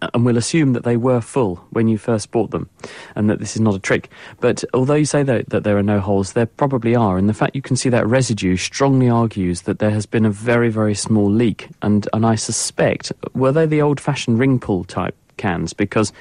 and 0.00 0.24
we'll 0.24 0.36
assume 0.36 0.72
that 0.72 0.84
they 0.84 0.96
were 0.96 1.20
full 1.20 1.56
when 1.70 1.88
you 1.88 1.98
first 1.98 2.30
bought 2.30 2.50
them, 2.50 2.68
and 3.14 3.28
that 3.30 3.38
this 3.38 3.54
is 3.54 3.60
not 3.60 3.74
a 3.74 3.78
trick. 3.78 4.10
But 4.40 4.64
although 4.74 4.94
you 4.94 5.04
say 5.04 5.22
that, 5.22 5.50
that 5.50 5.64
there 5.64 5.78
are 5.78 5.82
no 5.82 6.00
holes, 6.00 6.32
there 6.32 6.46
probably 6.46 6.94
are, 6.94 7.18
and 7.18 7.28
the 7.28 7.34
fact 7.34 7.56
you 7.56 7.62
can 7.62 7.76
see 7.76 7.88
that 7.88 8.06
residue 8.06 8.56
strongly 8.56 9.08
argues 9.08 9.62
that 9.62 9.78
there 9.78 9.90
has 9.90 10.06
been 10.06 10.24
a 10.24 10.30
very, 10.30 10.68
very 10.68 10.94
small 10.94 11.30
leak. 11.30 11.68
And 11.82 12.08
and 12.12 12.24
I 12.26 12.34
suspect 12.34 13.12
were 13.34 13.52
they 13.52 13.66
the 13.66 13.82
old-fashioned 13.82 14.38
ring 14.38 14.58
pull 14.58 14.84
type 14.84 15.16
cans? 15.36 15.72
Because 15.72 16.12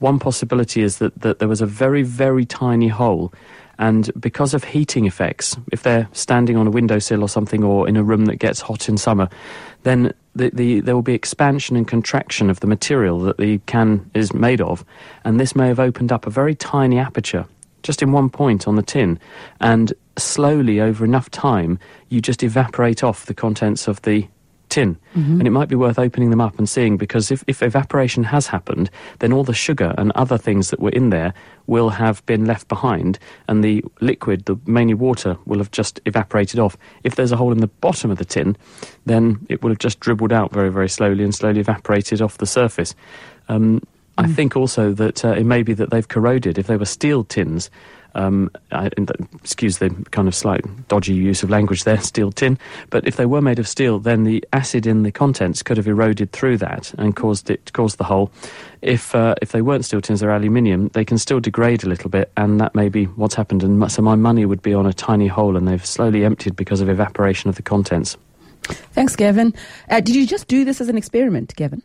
one 0.00 0.18
possibility 0.18 0.82
is 0.82 0.98
that, 0.98 1.18
that 1.20 1.38
there 1.38 1.48
was 1.48 1.60
a 1.60 1.66
very, 1.66 2.02
very 2.02 2.44
tiny 2.44 2.88
hole 2.88 3.32
and 3.78 4.10
because 4.20 4.54
of 4.54 4.64
heating 4.64 5.06
effects, 5.06 5.56
if 5.72 5.82
they're 5.82 6.08
standing 6.12 6.56
on 6.56 6.66
a 6.66 6.70
windowsill 6.70 7.22
or 7.22 7.28
something 7.28 7.64
or 7.64 7.88
in 7.88 7.96
a 7.96 8.02
room 8.02 8.26
that 8.26 8.36
gets 8.36 8.60
hot 8.60 8.88
in 8.88 8.96
summer, 8.96 9.28
then 9.82 10.14
the, 10.34 10.50
the, 10.50 10.80
there 10.80 10.94
will 10.94 11.02
be 11.02 11.14
expansion 11.14 11.76
and 11.76 11.86
contraction 11.86 12.50
of 12.50 12.60
the 12.60 12.66
material 12.66 13.20
that 13.20 13.38
the 13.38 13.58
can 13.66 14.10
is 14.14 14.32
made 14.32 14.60
of. 14.60 14.84
And 15.24 15.38
this 15.38 15.54
may 15.54 15.68
have 15.68 15.80
opened 15.80 16.12
up 16.12 16.26
a 16.26 16.30
very 16.30 16.54
tiny 16.54 16.98
aperture 16.98 17.46
just 17.82 18.02
in 18.02 18.12
one 18.12 18.30
point 18.30 18.66
on 18.66 18.76
the 18.76 18.82
tin. 18.82 19.20
And 19.60 19.92
slowly, 20.16 20.80
over 20.80 21.04
enough 21.04 21.30
time, 21.30 21.78
you 22.08 22.20
just 22.20 22.42
evaporate 22.42 23.04
off 23.04 23.26
the 23.26 23.34
contents 23.34 23.86
of 23.86 24.02
the 24.02 24.26
tin. 24.74 24.98
And 25.38 25.46
it 25.46 25.50
might 25.50 25.68
be 25.68 25.76
worth 25.76 25.98
opening 25.98 26.30
them 26.30 26.40
up 26.40 26.58
and 26.58 26.68
seeing 26.68 26.96
because 26.96 27.30
if, 27.30 27.44
if 27.46 27.62
evaporation 27.62 28.24
has 28.24 28.48
happened, 28.48 28.90
then 29.20 29.32
all 29.32 29.44
the 29.44 29.54
sugar 29.54 29.94
and 29.96 30.10
other 30.12 30.36
things 30.36 30.70
that 30.70 30.80
were 30.80 30.90
in 30.90 31.10
there 31.10 31.32
will 31.66 31.90
have 31.90 32.26
been 32.26 32.44
left 32.44 32.66
behind, 32.68 33.18
and 33.48 33.62
the 33.62 33.84
liquid, 34.00 34.44
the 34.46 34.56
mainly 34.66 34.94
water, 34.94 35.36
will 35.46 35.58
have 35.58 35.70
just 35.70 36.00
evaporated 36.04 36.58
off. 36.58 36.76
If 37.04 37.14
there's 37.14 37.32
a 37.32 37.36
hole 37.36 37.52
in 37.52 37.60
the 37.60 37.68
bottom 37.80 38.10
of 38.10 38.18
the 38.18 38.24
tin, 38.24 38.56
then 39.06 39.46
it 39.48 39.62
will 39.62 39.70
have 39.70 39.78
just 39.78 40.00
dribbled 40.00 40.32
out 40.32 40.52
very, 40.52 40.70
very 40.70 40.88
slowly 40.88 41.24
and 41.24 41.34
slowly 41.34 41.60
evaporated 41.60 42.20
off 42.20 42.38
the 42.38 42.46
surface. 42.46 42.94
Um, 43.48 43.80
I 44.16 44.26
think 44.26 44.56
also 44.56 44.92
that 44.92 45.24
uh, 45.24 45.32
it 45.32 45.44
may 45.44 45.62
be 45.62 45.74
that 45.74 45.90
they've 45.90 46.06
corroded. 46.06 46.58
If 46.58 46.66
they 46.66 46.76
were 46.76 46.84
steel 46.86 47.24
tins, 47.24 47.70
um, 48.14 48.50
I, 48.72 48.90
excuse 49.42 49.78
the 49.78 49.90
kind 50.10 50.28
of 50.28 50.34
slight 50.34 50.64
dodgy 50.88 51.14
use 51.14 51.42
of 51.42 51.50
language 51.50 51.84
there, 51.84 52.00
steel 52.02 52.32
tin. 52.32 52.58
But 52.90 53.06
if 53.06 53.16
they 53.16 53.26
were 53.26 53.40
made 53.40 53.58
of 53.58 53.68
steel, 53.68 53.98
then 53.98 54.24
the 54.24 54.44
acid 54.52 54.86
in 54.86 55.02
the 55.02 55.12
contents 55.12 55.62
could 55.62 55.76
have 55.76 55.88
eroded 55.88 56.32
through 56.32 56.58
that 56.58 56.92
and 56.98 57.16
caused 57.16 57.50
it 57.50 57.72
caused 57.72 57.98
the 57.98 58.04
hole. 58.04 58.30
If 58.82 59.14
uh, 59.14 59.34
if 59.40 59.52
they 59.52 59.62
weren't 59.62 59.84
steel 59.84 60.00
tins, 60.00 60.20
they're 60.20 60.30
aluminium. 60.30 60.88
They 60.88 61.04
can 61.04 61.18
still 61.18 61.40
degrade 61.40 61.84
a 61.84 61.88
little 61.88 62.10
bit, 62.10 62.30
and 62.36 62.60
that 62.60 62.74
may 62.74 62.88
be 62.88 63.04
what's 63.04 63.34
happened. 63.34 63.62
And 63.62 63.90
so 63.90 64.02
my 64.02 64.14
money 64.14 64.44
would 64.44 64.62
be 64.62 64.74
on 64.74 64.86
a 64.86 64.92
tiny 64.92 65.26
hole, 65.26 65.56
and 65.56 65.66
they've 65.66 65.84
slowly 65.84 66.24
emptied 66.24 66.56
because 66.56 66.80
of 66.80 66.88
evaporation 66.88 67.48
of 67.48 67.56
the 67.56 67.62
contents. 67.62 68.16
Thanks, 68.64 69.14
Gavin. 69.14 69.52
Uh, 69.90 70.00
did 70.00 70.14
you 70.14 70.26
just 70.26 70.48
do 70.48 70.64
this 70.64 70.80
as 70.80 70.88
an 70.88 70.96
experiment, 70.96 71.54
Gavin? 71.56 71.82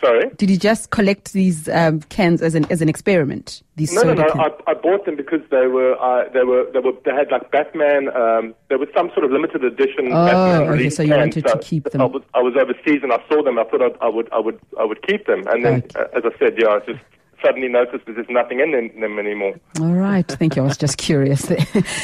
Sorry? 0.00 0.30
Did 0.36 0.48
you 0.50 0.56
just 0.56 0.90
collect 0.90 1.32
these 1.34 1.68
um, 1.68 2.00
cans 2.02 2.40
as 2.40 2.54
an 2.54 2.64
as 2.70 2.80
an 2.80 2.88
experiment? 2.88 3.62
These 3.76 3.92
no, 3.92 4.02
no, 4.02 4.14
no. 4.14 4.24
I, 4.34 4.48
I 4.66 4.74
bought 4.74 5.04
them 5.04 5.14
because 5.16 5.40
they 5.50 5.66
were, 5.66 5.94
uh, 6.00 6.28
they 6.32 6.42
were, 6.42 6.66
they 6.72 6.78
were, 6.78 6.92
they 7.04 7.12
had 7.12 7.30
like 7.30 7.50
Batman. 7.50 8.08
Um, 8.16 8.54
there 8.68 8.78
was 8.78 8.88
some 8.96 9.10
sort 9.14 9.24
of 9.24 9.30
limited 9.30 9.62
edition. 9.64 10.06
Oh, 10.12 10.26
Batman 10.26 10.60
okay, 10.62 10.70
release 10.70 10.96
so 10.96 11.02
you 11.02 11.10
cans. 11.10 11.36
wanted 11.36 11.46
to 11.48 11.58
keep 11.58 11.84
them. 11.84 12.00
I 12.00 12.04
was, 12.06 12.22
I 12.34 12.40
was 12.40 12.54
overseas 12.56 13.02
and 13.02 13.12
I 13.12 13.22
saw 13.28 13.42
them. 13.42 13.58
I 13.58 13.64
thought 13.64 13.82
I'd, 13.82 13.96
I 14.00 14.08
would, 14.08 14.32
I 14.32 14.38
would, 14.38 14.58
I 14.78 14.84
would 14.84 15.06
keep 15.06 15.26
them. 15.26 15.46
And 15.48 15.64
then, 15.64 15.72
Right. 15.74 15.96
uh, 15.96 16.04
as 16.16 16.22
I 16.24 16.38
said, 16.38 16.54
yeah, 16.58 16.68
I 16.68 16.78
just 16.80 17.00
suddenly 17.44 17.68
noticed 17.68 18.04
that 18.06 18.14
there's 18.14 18.26
nothing 18.30 18.60
in 18.60 18.72
them, 18.72 19.00
them 19.00 19.18
anymore. 19.18 19.54
All 19.80 19.92
right. 19.94 20.26
Thank 20.28 20.56
you. 20.56 20.62
I 20.62 20.66
was 20.66 20.76
just 20.76 20.98
curious. 20.98 21.42
there. 21.42 21.58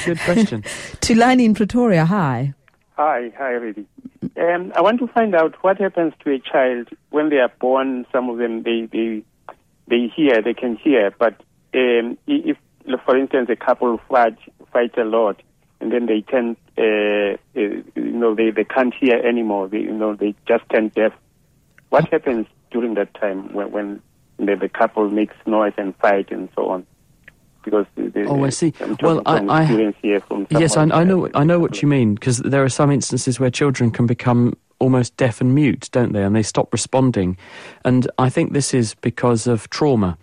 Good 0.07 0.19
question. 0.21 0.63
Thulani 1.03 1.45
in 1.45 1.55
Pretoria. 1.55 2.05
Hi. 2.07 2.55
Hi, 2.97 3.31
hi, 3.37 3.51
Rudy. 3.51 3.87
Um, 4.39 4.73
I 4.75 4.81
want 4.81 5.01
to 5.01 5.07
find 5.09 5.35
out 5.35 5.55
what 5.63 5.79
happens 5.79 6.15
to 6.25 6.33
a 6.33 6.39
child 6.39 6.89
when 7.11 7.29
they 7.29 7.37
are 7.37 7.53
born. 7.61 8.07
Some 8.11 8.31
of 8.31 8.39
them 8.39 8.63
they 8.63 8.89
they 8.91 9.23
they 9.87 10.11
hear, 10.17 10.41
they 10.41 10.55
can 10.55 10.77
hear, 10.77 11.11
but 11.19 11.35
um, 11.75 12.17
if, 12.27 12.57
for 13.05 13.19
instance, 13.19 13.51
a 13.51 13.57
couple 13.57 14.01
fight 14.09 14.39
fight 14.73 14.97
a 14.97 15.05
lot, 15.05 15.43
and 15.79 15.93
then 15.93 16.07
they 16.07 16.23
turn, 16.23 16.57
uh, 16.79 17.37
uh, 17.55 17.83
you 17.95 18.13
know, 18.13 18.35
they 18.35 18.51
they 18.51 18.65
can't 18.65 18.95
hear 18.99 19.17
anymore. 19.17 19.69
They, 19.69 19.81
you 19.81 19.93
know, 19.93 20.15
they 20.15 20.35
just 20.49 20.65
turn 20.71 20.89
deaf. 20.89 21.13
What 21.91 22.09
happens 22.11 22.47
during 22.71 22.95
that 22.95 23.13
time 23.13 23.53
when 23.53 23.73
when 23.73 24.03
the, 24.39 24.57
the 24.57 24.71
couple 24.71 25.11
makes 25.11 25.37
noise 25.45 25.75
and 25.77 25.95
fight 25.97 26.31
and 26.31 26.49
so 26.55 26.71
on? 26.71 26.87
Because 27.67 27.87
the, 27.97 28.25
Oh, 28.29 28.45
I 28.45 28.51
see. 28.51 28.73
Well, 29.03 29.21
I- 29.27 29.41
I- 29.41 29.63
experience 29.63 29.97
here 30.01 30.21
from 30.21 30.47
Yes, 30.51 30.77
I, 30.77 30.83
I 30.85 31.03
know. 31.03 31.29
I 31.35 31.43
know 31.43 31.59
what 31.59 31.83
you 31.83 31.89
mean 31.89 32.15
because 32.15 32.39
there 32.39 32.63
are 32.63 32.69
some 32.69 32.93
instances 32.93 33.41
where 33.41 33.51
children 33.51 33.91
can 33.91 34.07
become 34.07 34.57
almost 34.79 35.17
deaf 35.17 35.41
and 35.41 35.53
mute, 35.53 35.89
don't 35.91 36.13
they? 36.13 36.23
And 36.23 36.37
they 36.37 36.45
stop 36.45 36.73
responding, 36.73 37.37
and 37.85 38.09
I 38.19 38.31
think 38.31 38.53
this 38.53 38.73
is 38.73 38.95
because 38.95 39.49
of 39.49 39.69
trauma. 39.71 40.17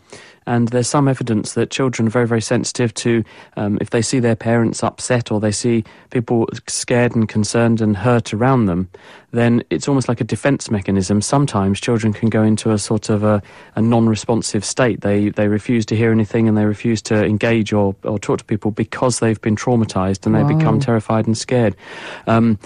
And 0.45 0.67
there's 0.69 0.87
some 0.87 1.07
evidence 1.07 1.53
that 1.53 1.69
children 1.71 2.07
are 2.07 2.11
very, 2.11 2.27
very 2.27 2.41
sensitive 2.41 2.93
to 2.95 3.23
um, 3.57 3.77
if 3.81 3.89
they 3.89 4.01
see 4.01 4.19
their 4.19 4.35
parents 4.35 4.83
upset 4.83 5.31
or 5.31 5.39
they 5.39 5.51
see 5.51 5.83
people 6.09 6.47
scared 6.67 7.15
and 7.15 7.27
concerned 7.27 7.81
and 7.81 7.97
hurt 7.97 8.33
around 8.33 8.65
them, 8.65 8.89
then 9.31 9.63
it's 9.69 9.87
almost 9.87 10.07
like 10.07 10.21
a 10.21 10.23
defense 10.23 10.69
mechanism. 10.69 11.21
Sometimes 11.21 11.79
children 11.79 12.13
can 12.13 12.29
go 12.29 12.43
into 12.43 12.71
a 12.71 12.77
sort 12.77 13.09
of 13.09 13.23
a, 13.23 13.41
a 13.75 13.81
non 13.81 14.07
responsive 14.07 14.63
state. 14.63 15.01
They, 15.01 15.29
they 15.29 15.47
refuse 15.47 15.85
to 15.87 15.95
hear 15.95 16.11
anything 16.11 16.47
and 16.47 16.57
they 16.57 16.65
refuse 16.65 17.01
to 17.03 17.25
engage 17.25 17.73
or, 17.73 17.95
or 18.03 18.19
talk 18.19 18.39
to 18.39 18.45
people 18.45 18.71
because 18.71 19.19
they've 19.19 19.41
been 19.41 19.55
traumatized 19.55 20.25
and 20.25 20.35
they 20.35 20.43
Wow. 20.43 20.47
become 20.57 20.79
terrified 20.79 21.25
and 21.25 21.37
scared. 21.37 21.75
Um, 22.27 22.59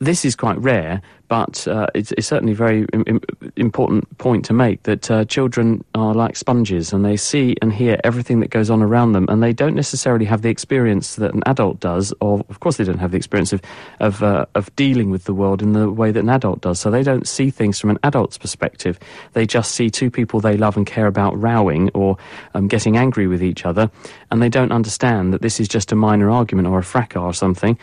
this 0.00 0.24
is 0.24 0.34
quite 0.36 0.58
rare, 0.58 1.00
but 1.32 1.66
uh, 1.66 1.86
it's, 1.94 2.12
it's 2.18 2.26
certainly 2.26 2.52
a 2.52 2.54
very 2.54 2.84
Im- 2.92 3.04
im- 3.06 3.22
important 3.56 4.18
point 4.18 4.44
to 4.44 4.52
make 4.52 4.82
that 4.82 5.10
uh, 5.10 5.24
children 5.24 5.82
are 5.94 6.12
like 6.12 6.36
sponges 6.36 6.92
and 6.92 7.06
they 7.06 7.16
see 7.16 7.56
and 7.62 7.72
hear 7.72 7.98
everything 8.04 8.40
that 8.40 8.50
goes 8.50 8.68
on 8.68 8.82
around 8.82 9.12
them, 9.12 9.24
and 9.30 9.42
they 9.42 9.54
don't 9.54 9.74
necessarily 9.74 10.26
have 10.26 10.42
the 10.42 10.50
experience 10.50 11.16
that 11.16 11.32
an 11.32 11.42
adult 11.46 11.80
does, 11.80 12.12
or 12.20 12.44
of 12.50 12.60
course 12.60 12.76
they 12.76 12.84
don't 12.84 12.98
have 12.98 13.12
the 13.12 13.16
experience 13.16 13.54
of 13.54 13.62
of, 14.00 14.22
uh, 14.22 14.44
of 14.54 14.64
dealing 14.76 15.10
with 15.10 15.24
the 15.24 15.32
world 15.32 15.62
in 15.62 15.72
the 15.72 15.90
way 15.90 16.12
that 16.12 16.20
an 16.20 16.28
adult 16.28 16.60
does. 16.60 16.78
So 16.78 16.90
they 16.90 17.02
don't 17.02 17.26
see 17.26 17.48
things 17.48 17.80
from 17.80 17.88
an 17.88 17.98
adult's 18.02 18.36
perspective. 18.36 18.98
They 19.32 19.46
just 19.46 19.70
see 19.72 19.88
two 19.88 20.10
people 20.10 20.38
they 20.38 20.58
love 20.58 20.76
and 20.76 20.86
care 20.86 21.06
about 21.06 21.32
rowing 21.40 21.88
or 21.94 22.18
um, 22.52 22.68
getting 22.68 22.98
angry 22.98 23.26
with 23.26 23.42
each 23.42 23.64
other, 23.64 23.90
and 24.30 24.42
they 24.42 24.50
don't 24.50 24.72
understand 24.72 25.32
that 25.32 25.40
this 25.40 25.60
is 25.60 25.68
just 25.76 25.92
a 25.92 25.96
minor 25.96 26.28
argument 26.28 26.68
or 26.68 26.78
a 26.78 26.84
fracas 26.84 27.22
or 27.22 27.32
something. 27.32 27.78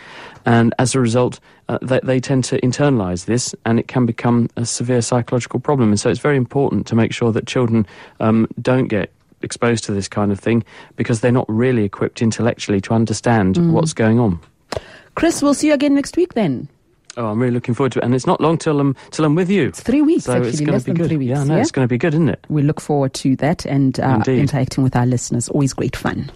And 0.45 0.73
as 0.77 0.95
a 0.95 0.99
result, 0.99 1.39
uh, 1.69 1.77
they, 1.81 1.99
they 2.03 2.19
tend 2.19 2.43
to 2.43 2.59
internalize 2.61 3.25
this, 3.25 3.38
and 3.65 3.79
it 3.79 3.87
can 3.87 4.05
become 4.05 4.49
a 4.55 4.65
severe 4.65 5.01
psychological 5.01 5.59
problem. 5.59 5.89
And 5.89 5.99
so 5.99 6.09
it's 6.09 6.19
very 6.19 6.37
important 6.37 6.87
to 6.87 6.95
make 6.95 7.11
sure 7.13 7.31
that 7.31 7.47
children 7.47 7.85
um, 8.19 8.47
don't 8.61 8.87
get 8.87 9.11
exposed 9.41 9.83
to 9.85 9.91
this 9.93 10.07
kind 10.07 10.31
of 10.31 10.39
thing 10.39 10.63
because 10.95 11.21
they're 11.21 11.31
not 11.41 11.45
really 11.47 11.83
equipped 11.83 12.21
intellectually 12.21 12.81
to 12.81 12.93
understand 12.93 13.55
Mm. 13.55 13.71
what's 13.71 13.93
going 13.93 14.19
on. 14.19 14.39
Chris, 15.15 15.41
we'll 15.41 15.53
see 15.53 15.67
you 15.67 15.73
again 15.73 15.95
next 15.95 16.17
week 16.17 16.33
then. 16.33 16.67
Oh, 17.17 17.25
I'm 17.27 17.39
really 17.39 17.53
looking 17.53 17.73
forward 17.73 17.91
to 17.93 17.99
it, 17.99 18.05
and 18.05 18.13
it's 18.15 18.27
not 18.27 18.39
long 18.39 18.57
till 18.57 18.79
I'm 18.79 18.95
till 19.11 19.25
I'm 19.25 19.35
with 19.35 19.49
you. 19.49 19.67
It's 19.67 19.81
three 19.81 20.01
weeks, 20.01 20.25
so 20.25 20.33
actually, 20.33 20.49
it's 20.49 20.59
going 20.61 20.71
less 20.73 20.83
to 20.83 20.85
be 20.85 20.91
than 20.91 20.97
good. 21.01 21.07
three 21.09 21.17
weeks, 21.17 21.29
yeah, 21.29 21.43
no, 21.43 21.55
yeah? 21.55 21.61
it's 21.61 21.71
going 21.71 21.83
to 21.85 21.89
be 21.89 21.97
good, 21.97 22.13
isn't 22.13 22.29
it? 22.29 22.39
We 22.49 22.61
look 22.61 22.79
forward 22.79 23.13
to 23.15 23.35
that 23.37 23.65
and 23.65 23.99
uh, 23.99 24.23
interacting 24.27 24.83
with 24.83 24.95
our 24.95 25.05
listeners. 25.05 25.49
Always 25.49 25.73
great 25.73 25.95
fun. 25.95 26.31